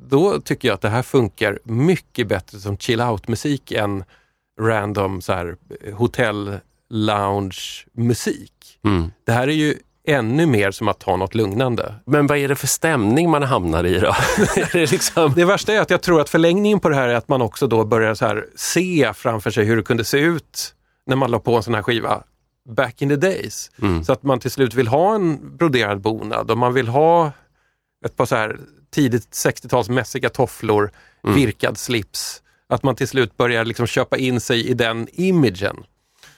[0.00, 4.04] då tycker jag att det här funkar mycket bättre som chill out-musik än
[4.60, 5.56] random så här
[5.92, 6.58] hotell
[6.90, 8.52] lounge-musik.
[8.84, 9.10] Mm.
[9.24, 9.74] Det här är ju
[10.08, 11.94] ännu mer som att ta något lugnande.
[12.04, 14.14] Men vad är det för stämning man hamnar i då?
[14.72, 15.32] det liksom...
[15.36, 17.66] Det värsta är att jag tror att förlängningen på det här är att man också
[17.66, 20.74] då börjar så här se framför sig hur det kunde se ut
[21.06, 22.22] när man la på en sån här skiva
[22.68, 23.70] back in the days.
[23.82, 24.04] Mm.
[24.04, 27.32] Så att man till slut vill ha en broderad bonad och man vill ha
[28.06, 28.58] ett par så här
[28.96, 30.90] tidigt 60-tals mässiga tofflor,
[31.24, 31.36] Mm.
[31.36, 32.42] virkad slips.
[32.68, 35.76] Att man till slut börjar liksom köpa in sig i den imagen.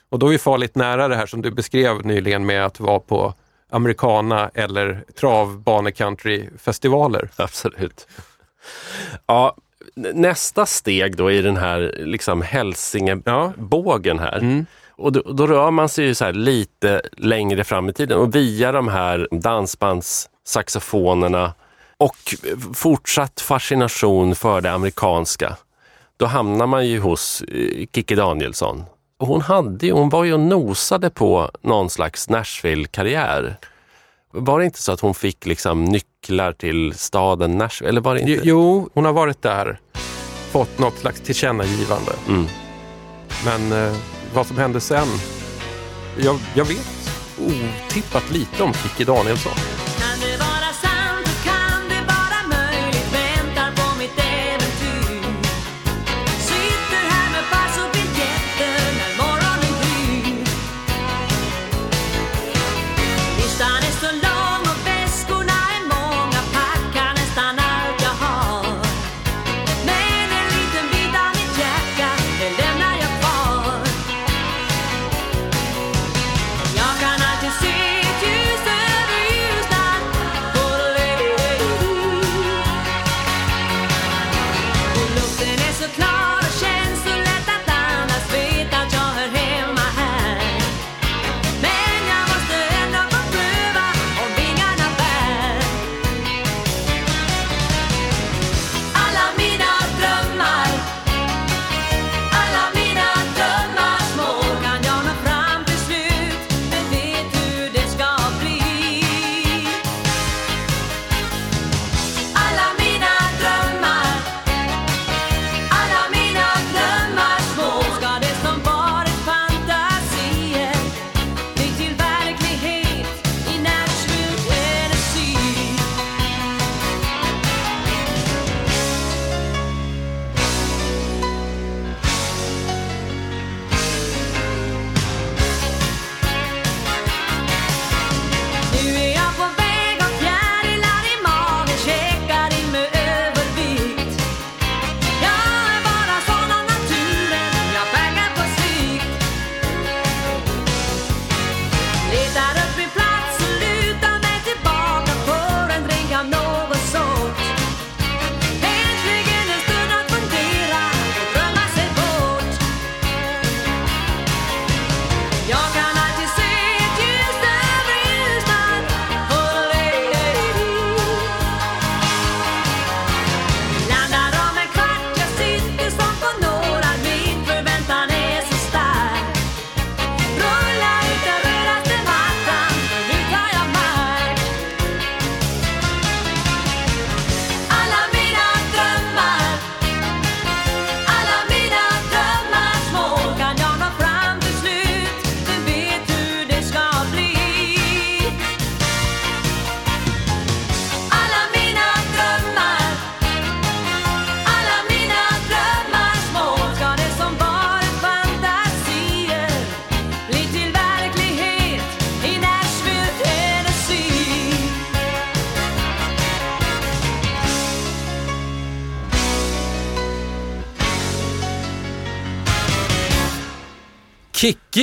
[0.08, 3.00] Och då är vi farligt nära det här som du beskrev nyligen med att vara
[3.00, 3.34] på
[3.70, 7.28] americana eller travbane-country-festivaler.
[7.36, 8.06] Absolut.
[9.26, 9.56] Ja,
[10.14, 14.38] nästa steg då i den här liksom Hälsingebågen här.
[14.38, 14.66] Mm.
[14.90, 18.72] Och då, då rör man sig ju så lite längre fram i tiden och via
[18.72, 21.54] de här dansbandssaxofonerna
[21.98, 22.34] och
[22.74, 25.56] fortsatt fascination för det amerikanska.
[26.16, 28.84] Då hamnar man ju hos eh, Kikki Danielsson.
[29.18, 33.56] Och hon, hade hon var ju och nosade på någon slags Nashville-karriär.
[34.32, 37.88] Var det inte så att hon fick liksom nycklar till staden Nashville?
[37.88, 38.48] Eller var det inte?
[38.48, 39.80] Jo, hon har varit där,
[40.50, 42.12] fått något slags tillkännagivande.
[42.28, 42.46] Mm.
[43.44, 43.96] Men eh,
[44.34, 45.08] vad som hände sen,
[46.18, 49.87] jag, jag vet otippat lite om Kikki Danielsson.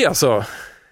[0.08, 0.44] Alltså.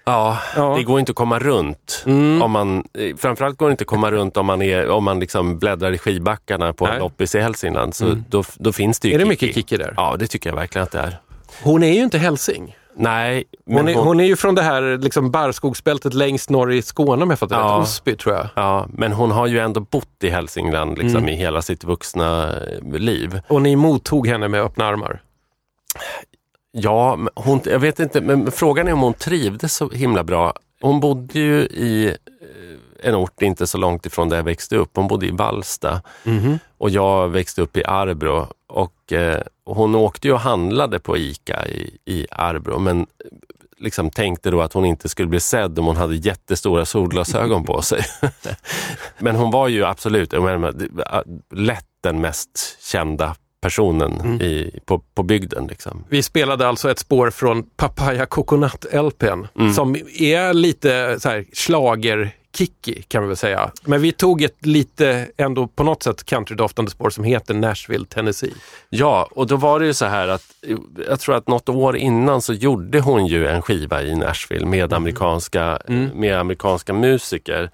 [0.05, 0.73] Ja, Ja.
[0.77, 2.03] det går inte att komma runt.
[2.05, 2.41] Mm.
[2.41, 5.19] Om man, eh, framförallt går det inte att komma runt om man, är, om man
[5.19, 6.93] liksom bläddrar i skidbackarna på Nej.
[6.93, 7.95] en loppis i Hälsingland.
[7.95, 9.45] Så då, då finns det ju Är det Kikki.
[9.45, 9.93] mycket Kikki där?
[9.97, 11.17] Ja, det tycker jag verkligen att det är.
[11.63, 12.75] Hon är ju inte hälsing.
[12.95, 16.81] Nej, men Hon är, hon är ju från det här liksom barrskogsbältet längst norr i
[16.81, 17.65] Skåne om jag fattar Ja.
[17.77, 17.83] rätt.
[17.83, 18.47] Osby tror jag.
[18.55, 21.29] Ja, men hon har ju ändå bott i Hälsingland liksom, Mm.
[21.29, 23.39] i hela sitt vuxna eh, liv.
[23.47, 25.21] Och ni mottog henne med öppna armar.
[26.75, 30.53] Ja, hon, jag vet inte, men frågan är om hon trivdes så himla bra.
[30.81, 34.91] Hon bodde ju i eh, en ort inte så långt ifrån där jag växte upp.
[34.93, 36.01] Hon bodde i Vallsta
[36.77, 38.47] och jag växte upp i Arbro.
[38.67, 43.07] Och, eh, hon åkte ju och handlade på ICA i, i Arbro, men
[43.77, 47.81] liksom tänkte då att hon inte skulle bli sedd om hon hade jättestora solglasögon på
[47.81, 48.01] sig.
[49.19, 50.33] men hon var ju absolut
[51.51, 55.67] lätt den mest kända personen i, på, på bygden.
[55.67, 56.03] Liksom.
[56.09, 59.73] Vi spelade alltså ett spår från Papaya Coconut LPn Mm.
[59.73, 63.71] som är lite så här slager Kikki kan vi väl säga.
[63.85, 68.53] Men vi tog ett lite ändå på något sätt countrydoftande spår som heter Nashville, Tennessee.
[68.89, 70.43] Ja, och då var det ju så här att
[71.07, 74.93] jag tror att något år innan så gjorde hon ju en skiva i Nashville med
[74.93, 75.79] amerikanska,
[76.13, 77.69] med amerikanska musiker.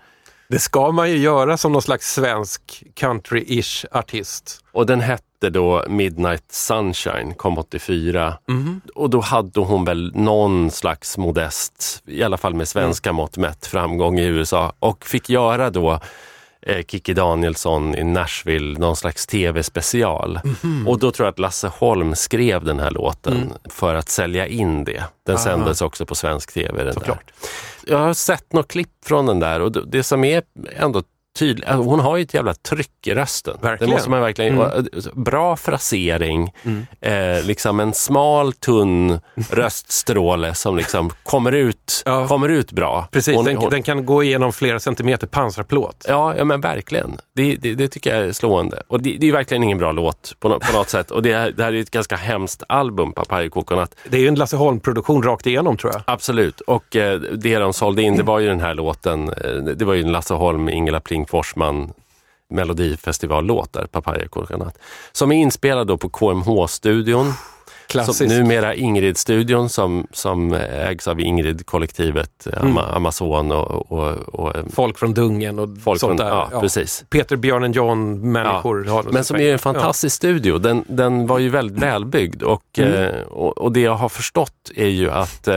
[0.49, 4.63] Det ska man ju göra som någon slags svensk country-ish artist.
[4.71, 8.37] Och den hette då Midnight Sunshine, kom 84.
[8.95, 13.65] Och då hade hon väl någon slags modest, i alla fall med svenska mått mätt,
[13.65, 14.73] framgång i USA.
[14.79, 15.99] Och fick göra då
[16.61, 20.39] eh, Kikki Danielsson i Nashville, någon slags tv-special.
[20.87, 24.83] Och då tror jag att Lasse Holm skrev den här låten för att sälja in
[24.83, 25.03] det.
[25.25, 26.83] Den sändes också på svensk tv.
[26.83, 27.19] Den där.
[27.87, 30.43] Jag har sett något klipp från den där och det som är
[30.75, 31.03] ändå
[31.39, 33.57] tydligt, alltså hon har ju ett jävla tryck i rösten.
[33.61, 33.89] Verkligen.
[33.89, 34.83] Det måste man verkligen, och, eh,
[35.13, 36.53] Bra frasering,
[37.01, 39.19] eh, liksom en smal tunn
[39.51, 42.27] röststråle som liksom kommer ut, Ja.
[42.27, 43.07] kommer ut bra.
[43.11, 46.05] Precis, Hon- den, hon- den kan gå igenom flera centimeter pansarplåt.
[46.07, 47.17] Ja, ja men verkligen.
[47.35, 48.83] Det, det, det tycker jag är slående.
[48.87, 51.11] Och det, det är verkligen ingen bra låt på, nå- på något sätt.
[51.11, 53.95] Och det här är ett ganska hemskt album, Papaya Coconut.
[54.09, 56.01] Det är ju en Lasse Holm-produktion rakt igenom tror jag.
[56.07, 56.61] Absolut.
[56.61, 59.29] Och eh, det de sålde in, det var ju den här låten.
[59.29, 61.91] Eh, det var ju en Lasse Holm, Ingela Pling Forsman
[62.49, 64.73] Melodifestivallåt där, Papaya Coconut.
[65.11, 67.25] Som är inspelad då på KMH-studion.
[67.25, 68.29] Som Klassiskt.
[68.31, 72.77] numera Ingrid-studion som, som ägs av Ingrid-kollektivet, eh, Mm.
[72.77, 76.47] Ama- Amazon och, och, och eh, Folk från Dungen och folk sånt från, där.
[76.51, 77.05] ja, precis.
[77.09, 78.85] Peter, Björn John människor.
[78.85, 80.57] har Men som är en fantastisk studio.
[80.57, 82.93] Den, den var ju väldigt välbyggd och, Mm.
[82.93, 85.47] eh, och, och det jag har förstått är ju att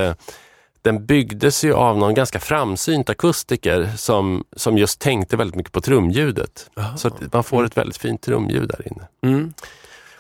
[0.83, 5.81] den byggdes ju av någon ganska framsynt akustiker som, som just tänkte väldigt mycket på
[5.81, 6.71] trumljudet.
[6.97, 9.35] Så att man får ett väldigt fint trumljud där inne.
[9.35, 9.53] Mm.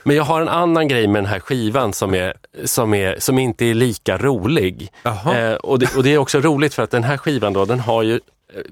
[0.05, 2.35] Men jag har en annan grej med den här skivan som, är,
[2.65, 4.93] som, är, som inte är lika rolig.
[5.05, 7.81] Eh, och, det, och det är också roligt för att den här skivan då, den
[7.81, 8.21] har ju, eh,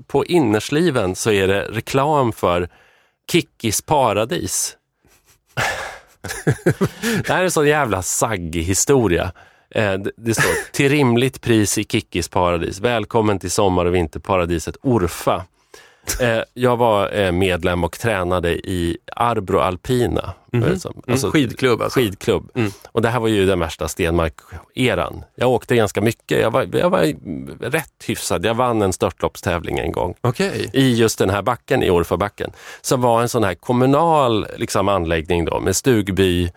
[0.06, 2.68] på innersliven så är det reklam för
[3.32, 4.76] Kickis paradis.
[7.24, 9.32] det här är en sån jävla saggig historia.
[9.74, 12.80] Eh, det, står, till rimligt pris i Kickis paradis.
[12.80, 15.44] Välkommen till sommar och vinterparadiset Orfa.
[16.20, 20.34] Eh, jag var eh, medlem och tränade i Arbro Alpina.
[20.52, 20.78] Mhm.
[21.08, 22.00] Mm, skidklubb alltså.
[22.00, 22.50] Skidklubb.
[22.92, 25.24] Och det här var ju den värsta Stenmark-eran.
[25.34, 26.40] Jag åkte ganska mycket.
[26.40, 27.14] Jag var, jag var
[27.70, 28.44] rätt hyfsad.
[28.44, 30.70] Jag vann en störtloppstävling en gång Okej.
[30.72, 35.44] i just den här backen, i Orfabacken, som var en sån här kommunal liksom, anläggning
[35.44, 36.50] då, med stugby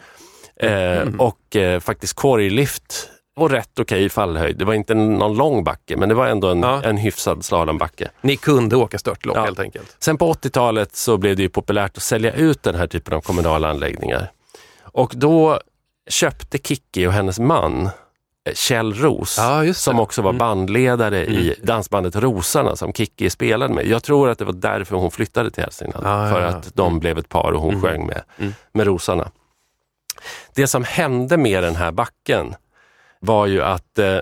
[0.66, 4.58] eh, och eh, faktiskt korglift och rätt okej fallhöjd.
[4.58, 6.82] Det var inte någon lång backe, men det var ändå en, Ja.
[6.84, 8.10] en hyfsad slalombacke.
[8.22, 9.44] Ni kunde åka störtlopp Ja.
[9.44, 9.96] helt enkelt.
[10.00, 13.22] Sen på 80-talet så blev det ju populärt att sälja ut den här typen av
[13.22, 14.32] kommunala anläggningar.
[14.84, 15.60] Och då
[16.10, 22.16] köpte Kikki och hennes man eh, Kjell Ros, Ja, som också var bandledare i dansbandet
[22.16, 23.88] Rosarna som Kikki spelade med.
[23.88, 27.18] Jag tror att det var därför hon flyttade till Hälsingland, Ja, för att de blev
[27.18, 28.22] ett par och hon sjöng med,
[28.74, 29.32] med Rosarna.
[30.56, 32.56] Det som hände med den här backen
[33.20, 34.18] var ju att eh,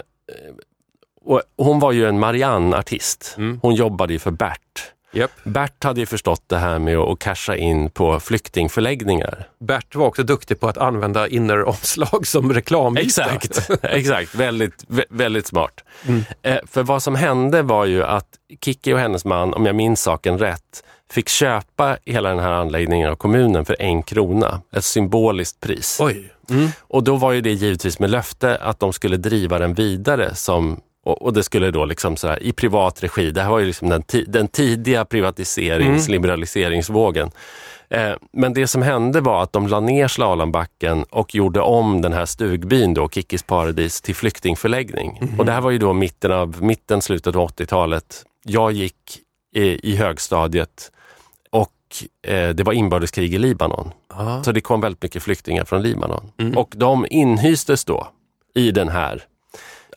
[1.58, 3.38] hon var ju en Marianne-artist.
[3.62, 4.92] Hon jobbade ju för Bert.
[5.14, 5.32] Japp.
[5.44, 9.48] Bert hade ju förstått det här med att casha in på flyktingförläggningar.
[9.60, 13.02] Bert var också duktig på att använda inneromslag som reklamyta.
[13.06, 14.36] Exakt, exakt.
[14.36, 15.84] Väldigt, vä- väldigt smart.
[16.08, 16.24] Mm.
[16.42, 18.28] Eh, för vad som hände var ju att
[18.62, 23.10] Kikki och hennes man, om jag minns saken rätt, fick köpa hela den här anläggningen
[23.10, 24.62] av kommunen för en krona.
[24.76, 25.98] Ett symboliskt pris.
[26.02, 26.34] Oj.
[26.80, 30.82] Och då var ju det givetvis med löfte att de skulle driva den vidare som
[31.06, 33.66] och, och det skulle då liksom så här, i privat regi, det här var ju
[33.66, 37.32] liksom den, den tidiga privatiserings, liberaliseringsvågen.
[37.90, 42.14] Eh, men det som hände var att de la ner slalombacken och gjorde om den
[42.14, 45.36] här stugbyn, då, Kickis paradis, till flyktingförläggning.
[45.38, 48.26] Och det här var ju då mitten av, mitten, slutet av 80-talet.
[48.44, 49.20] Jag gick
[49.56, 50.92] i, i högstadiet
[51.92, 53.92] och eh, det var inbördeskrig i Libanon.
[54.08, 54.44] Ah.
[54.44, 56.32] Så det kom väldigt mycket flyktingar från Libanon.
[56.56, 58.08] Och de inhystes då
[58.56, 59.24] i den här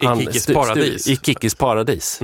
[0.01, 1.09] I stu- paradis.
[1.09, 2.21] I Kikkis paradis.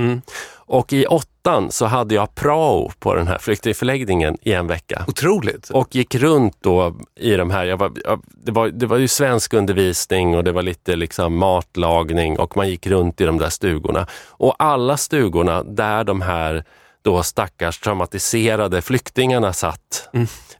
[0.53, 5.05] Och i åttan så hade jag prao på den här flyktingförläggningen i en vecka.
[5.07, 5.69] Otroligt.
[5.69, 9.07] Och gick runt då i de här, jag var, jag, det, var, det var ju
[9.07, 13.49] svensk undervisning och det var lite liksom matlagning och man gick runt i de där
[13.49, 14.07] stugorna.
[14.27, 16.63] Och alla stugorna där de här
[17.01, 20.09] då stackars traumatiserade flyktingarna satt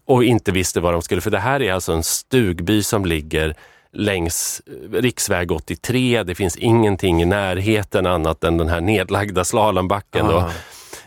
[0.05, 3.55] och inte visste vad de skulle, för det här är alltså en stugby som ligger
[3.93, 6.23] längs eh, riksväg 83.
[6.23, 10.27] Det finns ingenting i närheten annat än den här nedlagda slalombacken.
[10.27, 10.49] Då.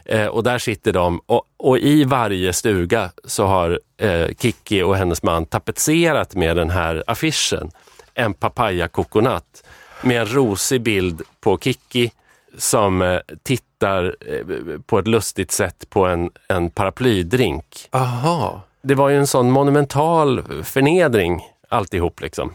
[0.05, 4.97] Eh, och där sitter de och, och i varje stuga så har eh, Kiki och
[4.97, 7.71] hennes man tapetserat med den här affischen
[8.15, 9.65] en papaya coconut
[10.03, 12.11] med en rosig bild på Kiki
[12.59, 17.89] som eh, tittar eh, på ett lustigt sätt på en, en paraplydrink.
[17.91, 18.63] Aha.
[18.83, 22.55] Det var ju en sån monumental förnedring alltihop liksom.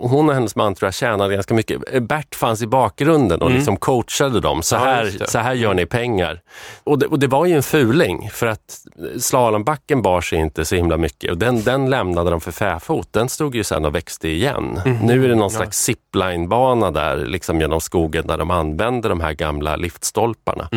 [0.00, 2.02] Och hon och hennes man tror jag tjänade ganska mycket.
[2.02, 4.62] Bert fanns i bakgrunden och liksom coachade dem.
[4.62, 5.30] Så, Ja, här, det.
[5.30, 6.40] så här gör ni pengar.
[6.84, 8.78] Och det, och det var ju en fuling för att
[9.18, 13.08] slalombacken bar sig inte så himla mycket och den, den lämnade de för fäfot.
[13.10, 14.80] Den stod ju sen och växte igen.
[15.02, 19.32] Nu är det någon slags ziplinebana där liksom genom skogen där de använde de här
[19.32, 20.68] gamla liftstolparna.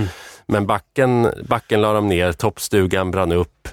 [0.45, 3.67] Men backen, backen la de ner, toppstugan brann upp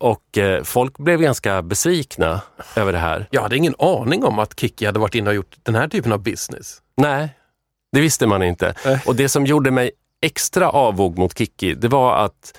[0.00, 2.40] och eh, folk blev ganska besvikna
[2.76, 3.26] över det här.
[3.30, 6.12] Jag hade ingen aning om att Kikki hade varit inne och gjort den här typen
[6.12, 6.78] av business.
[6.96, 7.28] Nej,
[7.92, 8.74] det visste man inte.
[9.06, 9.90] Och det som gjorde mig
[10.22, 12.58] extra avog mot Kiki, det var att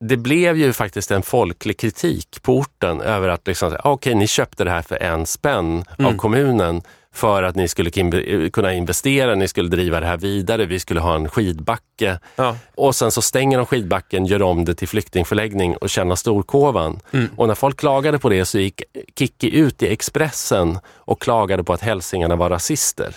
[0.00, 4.26] det blev ju faktiskt en folklig kritik på orten över att liksom, säga, okej, ni
[4.26, 6.82] köpte det här för en spänn av kommunen
[7.14, 11.00] för att ni skulle kim- kunna investera, ni skulle driva det här vidare, vi skulle
[11.00, 12.18] ha en skidbacke.
[12.36, 12.56] Ja.
[12.74, 17.00] Och sen så stänger de skidbacken, gör om det till flyktingförläggning och tjänar storkovan.
[17.36, 18.82] Och när folk klagade på det så gick
[19.18, 23.14] Kiki ut i Expressen och klagade på att hälsingarna var rasister.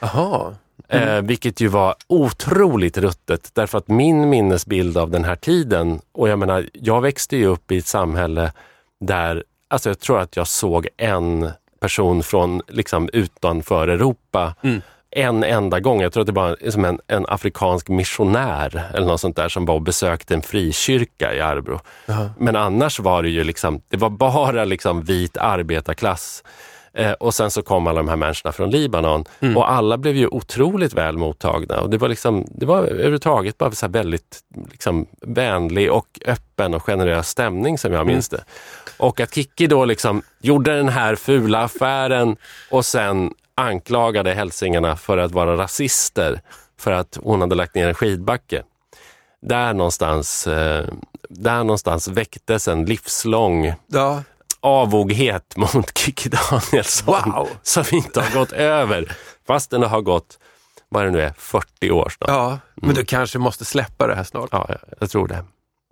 [0.00, 0.54] Aha.
[0.88, 6.28] Eh, vilket ju var otroligt ruttet därför att min minnesbild av den här tiden, och
[6.28, 8.52] jag menar, jag växte ju upp i ett samhälle
[9.00, 14.54] där, alltså jag tror att jag såg en person från liksom utanför Europa
[15.10, 16.00] en enda gång.
[16.00, 19.64] Jag tror att det var som en, en afrikansk missionär eller något sånt där som
[19.66, 21.80] var och besökte en frikyrka i Arbro.
[22.38, 26.42] Men annars var det ju liksom, det var bara liksom vit arbetarklass.
[26.98, 29.24] Eh, och sen så kom alla de här människorna från Libanon
[29.56, 31.80] och alla blev ju otroligt väl mottagna.
[31.80, 36.82] Och det var, liksom, det var överhuvudtaget bara så väldigt liksom, vänlig och öppen och
[36.82, 38.44] generös stämning som jag minns det.
[38.96, 42.36] Och att Kikki då liksom gjorde den här fula affären
[42.70, 46.40] och sen anklagade hälsingarna för att vara rasister
[46.78, 48.62] för att hon hade lagt ner en skidbacke.
[49.42, 50.84] Där någonstans, eh,
[51.28, 54.22] där någonstans väcktes en livslång Ja.
[54.60, 57.48] Avoghet mot Kikki Danielsson Wow.
[57.62, 59.12] som inte har gått över.
[59.46, 60.38] Fast den har gått,
[60.88, 62.30] vad det nu är, 40 år snart.
[62.30, 64.48] ja, men du kanske måste släppa det här snart.
[64.52, 65.44] Ja, jag, jag tror det.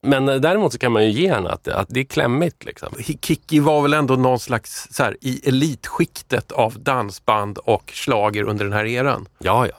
[0.02, 2.64] Men eh, däremot så kan man ju ge henne att, att det är klämmigt.
[2.64, 2.94] Liksom.
[3.22, 8.64] Kikki var väl ändå någon slags så här, i elitskiktet av dansband och slager under
[8.64, 9.28] den här eran.
[9.38, 9.74] Ja, ja.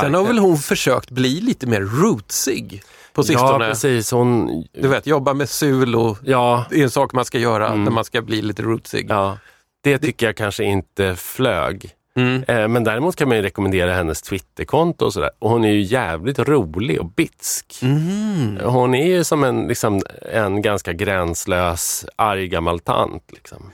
[0.00, 3.68] Sen har väl hon försökt bli lite mer rootsig på Ja, sistone.
[3.68, 4.10] precis.
[4.10, 7.74] Hon, du vet, jobba med sul och ja, det är en sak man ska göra
[7.74, 9.06] när man ska bli lite rootsig.
[9.10, 9.38] ja,
[9.82, 11.90] det tycker jag kanske inte flög.
[12.16, 12.42] Mm.
[12.48, 15.30] Eh, Men däremot kan man ju rekommendera hennes Twitterkonto och sådär.
[15.38, 17.78] Och hon är ju jävligt rolig och bitsk.
[17.82, 18.58] Mm.
[18.64, 20.02] Hon är ju som en, liksom,
[20.32, 23.24] en ganska gränslös, arg gammal tant.
[23.32, 23.70] Liksom.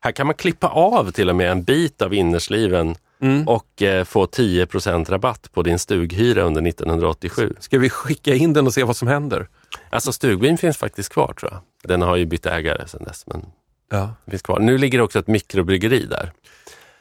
[0.00, 3.48] Här kan man klippa av till och med en bit av innersliven Mm.
[3.48, 7.54] och eh, få 10% rabatt på din stughyra under 1987.
[7.60, 9.48] Ska vi skicka in den och se vad som händer?
[9.90, 11.60] Alltså stugbyn finns faktiskt kvar tror jag.
[11.90, 13.26] Den har ju bytt ägare sedan dess.
[13.26, 13.46] Men
[13.90, 14.14] Ja.
[14.30, 14.58] finns kvar.
[14.60, 16.32] Nu ligger det också ett mikrobryggeri där.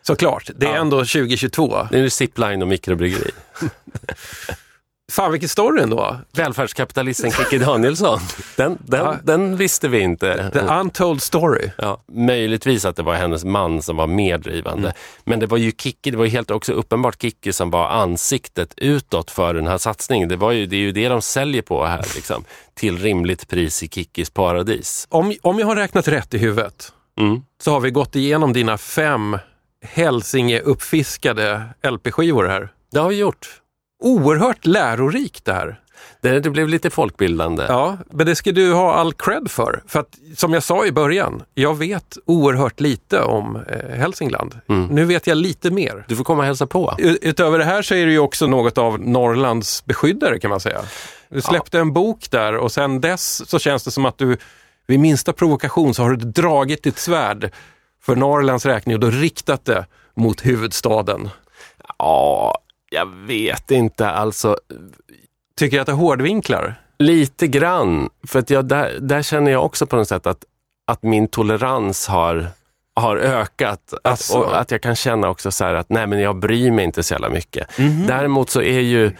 [0.01, 0.77] Såklart, det är Ja.
[0.81, 1.87] ändå 2022.
[1.91, 3.31] Nu är det zipline och mikrobryggeri.
[5.09, 6.17] Fan vilken story ändå.
[6.33, 8.19] Välfärdskapitalisten Kikki Danielsson.
[8.55, 9.15] Den, den, Ja.
[9.23, 10.49] den visste vi inte.
[10.53, 11.69] The untold story.
[11.77, 14.93] Ja, möjligtvis att det var hennes man som var mer drivande.
[15.23, 18.73] Men det var ju Kikki, det var ju helt också uppenbart Kikki som var ansiktet
[18.77, 20.29] utåt för den här satsningen.
[20.29, 22.43] Det, var ju, det är ju det de säljer på här, liksom.
[22.73, 25.07] till rimligt pris i Kikkis paradis.
[25.09, 27.41] Om, om jag har räknat rätt i huvudet Mm.
[27.61, 29.37] så har vi gått igenom dina fem
[29.85, 31.61] Hälsinge-uppfiskade
[31.91, 32.69] LP-skivor här.
[32.91, 33.49] Det har vi gjort.
[33.99, 35.79] Oerhört lärorikt det här.
[36.21, 37.65] Det, det blev lite folkbildande.
[37.67, 39.83] Ja, men det ska du ha all cred för.
[39.87, 44.59] För att som jag sa i början, jag vet oerhört lite om eh, Hälsingland.
[44.89, 46.05] Nu vet jag lite mer.
[46.07, 46.95] Du får komma och hälsa på.
[46.97, 50.81] Utöver det här så är det ju också något av Norrlands beskyddare kan man säga.
[51.29, 54.37] Du släppte en bok där och sen dess så känns det som att du
[54.87, 57.51] vid minsta provokation så har du dragit ditt svärd
[58.01, 59.85] för Norrlands räkning och då riktat det
[60.15, 61.29] mot huvudstaden.
[61.97, 64.09] Ja, jag vet inte.
[64.09, 64.57] Alltså,
[65.57, 66.75] Tycker jag att det hårdvinklar?
[66.99, 68.09] lite grann.
[68.27, 70.45] För att jag, där, där känner jag också på något sätt att,
[70.87, 72.47] att min tolerans har,
[72.95, 73.93] har ökat.
[74.03, 77.03] Att, och att jag kan känna också så att nej, men jag bryr mig inte
[77.03, 77.67] så jävla mycket.
[78.07, 79.11] Däremot så är ju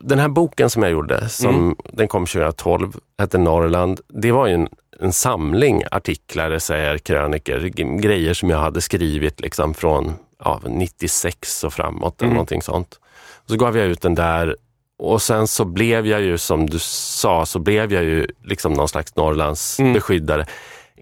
[0.00, 4.00] den här boken som jag gjorde, som den kom 2012, hette Norrland.
[4.08, 4.68] Det var ju en,
[5.00, 7.60] en samling artiklar, essäer, kröniker,
[8.00, 10.14] grejer som jag hade skrivit liksom från
[10.44, 13.00] ja, 96 och framåt eller någonting sånt.
[13.46, 14.56] Så gav jag ut den där
[14.98, 18.88] och sen så blev jag ju, som du sa, så blev jag ju liksom någon
[18.88, 20.46] slags Norrlands beskyddare.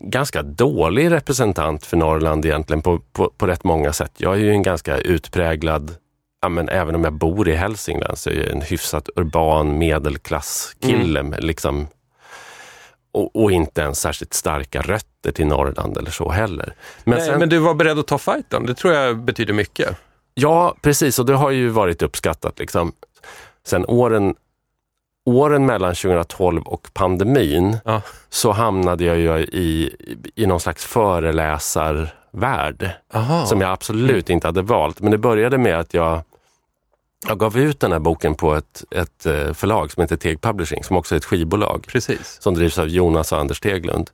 [0.01, 4.13] Ganska dålig representant för Norrland egentligen på, på, på rätt många sätt.
[4.17, 5.95] Jag är ju en ganska utpräglad,
[6.43, 11.23] ja, men även om jag bor i Hälsingland, så är jag en hyfsat urban medelklasskille.
[11.23, 11.87] med Liksom,
[13.13, 16.75] och, och inte ens särskilt starka rötter till Norrland eller så heller.
[17.05, 18.67] Men Nej, sen, men du var beredd att ta fighten.
[18.67, 19.97] Det tror jag betyder mycket.
[20.35, 21.19] Ja, precis.
[21.19, 22.59] Och det har ju varit uppskattat.
[22.59, 22.93] Liksom.
[23.67, 24.35] Sen åren,
[25.27, 28.03] åren mellan 2012 och pandemin Ja.
[28.29, 29.97] så hamnade jag ju i,
[30.35, 33.47] i någon slags föreläsarvärld Aha.
[33.47, 35.01] som jag absolut inte hade valt.
[35.01, 36.23] Men det började med att jag,
[37.27, 40.85] jag gav ut den här boken på ett, ett eh, förlag som heter Teg Publishing,
[40.85, 42.39] som också är ett skivbolag Precis.
[42.41, 44.11] som drivs av Jonas och Anders Teglund.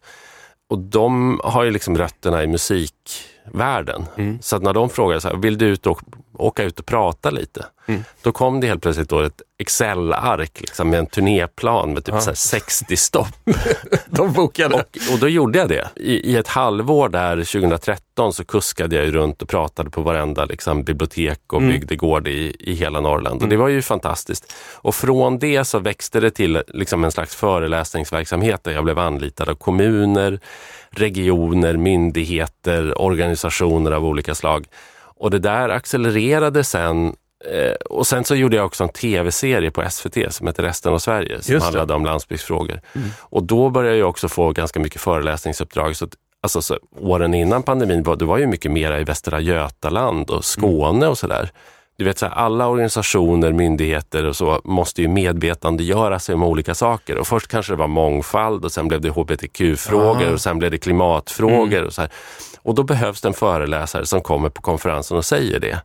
[0.70, 4.04] Och de har ju liksom rötterna i musikvärlden.
[4.40, 6.00] Så att när de frågade så här, vill du ut och,
[6.34, 7.66] åka ut och prata lite?
[8.22, 12.30] Då kom det helt plötsligt då ett Excel-ark liksom, med en turnéplan med typ så
[12.30, 13.26] här 60 stopp.
[14.06, 14.74] De bokade.
[14.74, 15.88] Och, och då gjorde jag det.
[15.96, 20.84] I, I ett halvår där 2013 så kuskade jag runt och pratade på varenda liksom,
[20.84, 23.42] bibliotek och bygdegård i, i hela Norrland.
[23.42, 24.54] Och det var ju fantastiskt.
[24.74, 29.48] Och från det så växte det till liksom, en slags föreläsningsverksamhet där jag blev anlitad
[29.48, 30.40] av kommuner,
[30.90, 34.66] regioner, myndigheter, organisationer av olika slag.
[35.24, 37.16] Och det där accelererade sen
[37.50, 40.98] eh, och sen så gjorde jag också en tv-serie på SVT som heter Resten av
[40.98, 42.80] Sverige som handlade om landsbygdsfrågor.
[43.20, 45.96] Och då började jag också få ganska mycket föreläsningsuppdrag.
[45.96, 49.40] Så att, alltså, så, åren innan pandemin var det var ju mycket mera i Västra
[49.40, 51.50] Götaland och Skåne och sådär.
[51.96, 56.74] Du vet, så här, alla organisationer, myndigheter och så måste ju medvetandegöra sig om olika
[56.74, 57.18] saker.
[57.18, 60.78] Och först kanske det var mångfald och sen blev det hbtq-frågor och sen blev det
[60.78, 61.82] klimatfrågor.
[61.82, 62.10] Och, så här.
[62.64, 65.80] Och då behövs det en föreläsare som kommer på konferensen och säger det.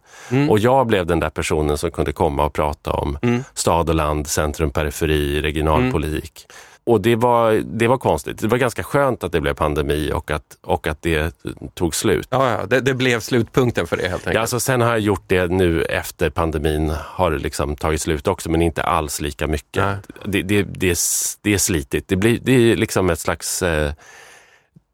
[0.49, 3.17] Och jag blev den där personen som kunde komma och prata om
[3.53, 6.45] stad och land, centrum, periferi, regionalpolitik.
[6.83, 8.39] Och det var, det var konstigt.
[8.39, 11.35] Det var ganska skönt att det blev pandemi och att, och att det
[11.73, 12.27] tog slut.
[12.29, 14.35] Ja, ja det, det blev slutpunkten för det helt enkelt.
[14.35, 18.27] Ja, alltså sen har jag gjort det nu efter pandemin har det liksom tagit slut
[18.27, 19.85] också, men inte alls lika mycket.
[20.25, 20.99] Det, det, det,
[21.41, 22.07] det är slitigt.
[22.07, 23.91] Det, blir, det är liksom ett slags eh,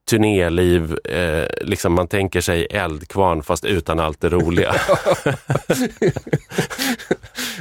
[0.09, 0.97] turnéliv.
[1.03, 4.75] Eh, liksom man tänker sig eldkvarn fast utan allt det roliga.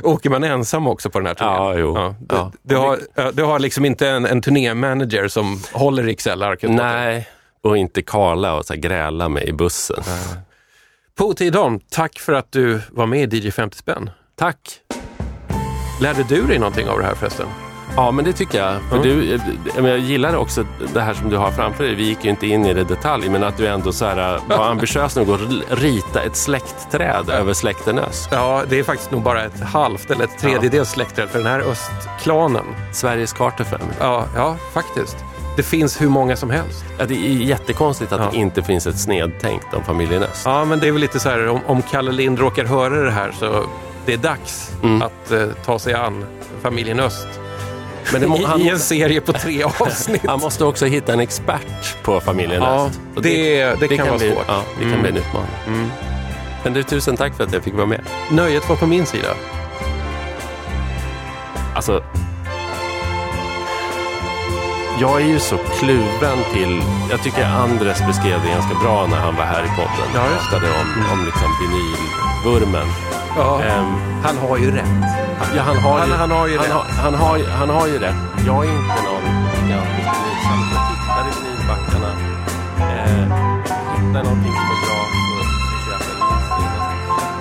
[0.02, 1.54] Åker man ensam också på den här turnén?
[1.54, 2.14] Ja, jo.
[2.20, 2.52] Du, Ja.
[2.62, 6.02] du, har, ja, du har liksom inte en, en turnémanager som håller
[6.76, 6.92] dig?
[6.92, 7.28] Nej,
[7.62, 10.02] och inte Karla och så gräla med i bussen.
[11.18, 14.10] Putte Idon, tack för att du var med i DJ 50 spänn.
[14.36, 14.58] Tack!
[16.00, 17.46] Lärde du dig någonting av det här förresten?
[17.96, 18.82] Ja, men det tycker jag.
[18.90, 19.40] För du, jag,
[19.74, 20.64] men jag gillar också
[20.94, 21.94] det här som du har framför dig.
[21.94, 24.40] Vi gick ju inte in i det i detalj, men att du ändå så här,
[24.48, 25.40] var ambitiös nog att
[25.70, 28.28] rita ett släktträd över släkten öst.
[28.32, 31.60] Ja, det är faktiskt nog bara ett halvt eller ett tredjedels släktträd för den här
[31.60, 32.64] östklanen.
[32.92, 33.92] Sveriges kartafamilj.
[34.00, 35.16] Ja, ja, faktiskt.
[35.56, 36.84] Det finns hur många som helst.
[36.98, 38.28] Ja, det är jättekonstigt att Ja.
[38.32, 40.42] det inte finns ett snedtänkt om familjen öst.
[40.44, 43.10] Ja, men det är väl lite så här, om, om Kalle Lind råkar höra det
[43.10, 43.64] här så
[44.06, 45.02] det är dags Mm.
[45.02, 46.24] att eh, ta sig an
[46.62, 47.26] familjen Öst.
[48.12, 50.22] Men det må, han, I en serie på tre avsnitt.
[50.26, 53.00] han måste också hitta en expert på familjen Ja, öst.
[53.16, 54.44] Och det, det, kan, vara bli, svårt.
[54.48, 55.00] Ja, det kan Mm.
[55.02, 55.50] bli en utmaning.
[55.66, 55.90] Mm.
[56.64, 58.00] Men du, tusen tack för att jag fick vara med.
[58.30, 59.28] Nöjet var på min sida.
[61.74, 62.04] Alltså,
[65.00, 66.82] jag är ju så kluven till...
[67.10, 70.08] Jag tycker Andres beskrev det ganska bra när han var här i podden.
[70.14, 70.60] Ja, just det.
[70.60, 72.86] pratade om, om liksom vinylvurmen.
[73.36, 74.84] Ja, Ehm, han har ju rätt.
[75.56, 76.72] ja, han, har Han- ju, han har ju han, rätt.
[76.72, 78.14] har, han, har, ju- han har ju rätt.
[78.46, 79.24] Jag är inte någon
[79.66, 80.74] gigantisk vinylsamlare.
[80.74, 82.10] Jag tittar i vinylbackarna.
[82.78, 83.24] Eh,
[83.94, 87.34] hittar någonting som är bra så, så köper jag.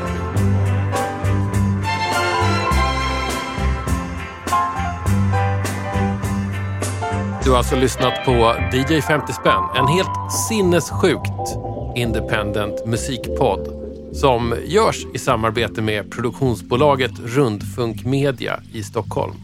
[7.43, 11.57] Du har alltså lyssnat på DJ 50 spänn, en helt sinnessjukt
[11.95, 13.82] independent musikpodd
[14.13, 19.35] som görs i samarbete med produktionsbolaget Rundfunk Media i Stockholm.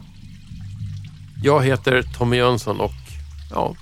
[1.42, 2.90] Jag heter Tommy Jönsson och
[3.50, 3.74] ja,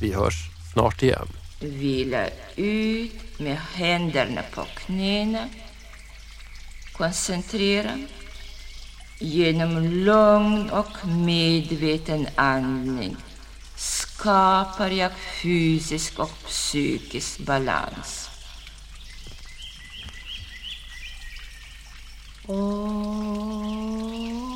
[0.00, 0.34] vi hörs
[0.72, 1.28] snart igen.
[1.60, 2.26] Vila
[2.56, 5.48] ut med händerna på knäna.
[6.92, 7.98] Koncentrera.
[9.18, 13.16] Genom lugn och medveten andning
[13.76, 15.10] skapar jag
[15.42, 18.31] fysisk och psykisk balans.
[22.54, 24.51] oh.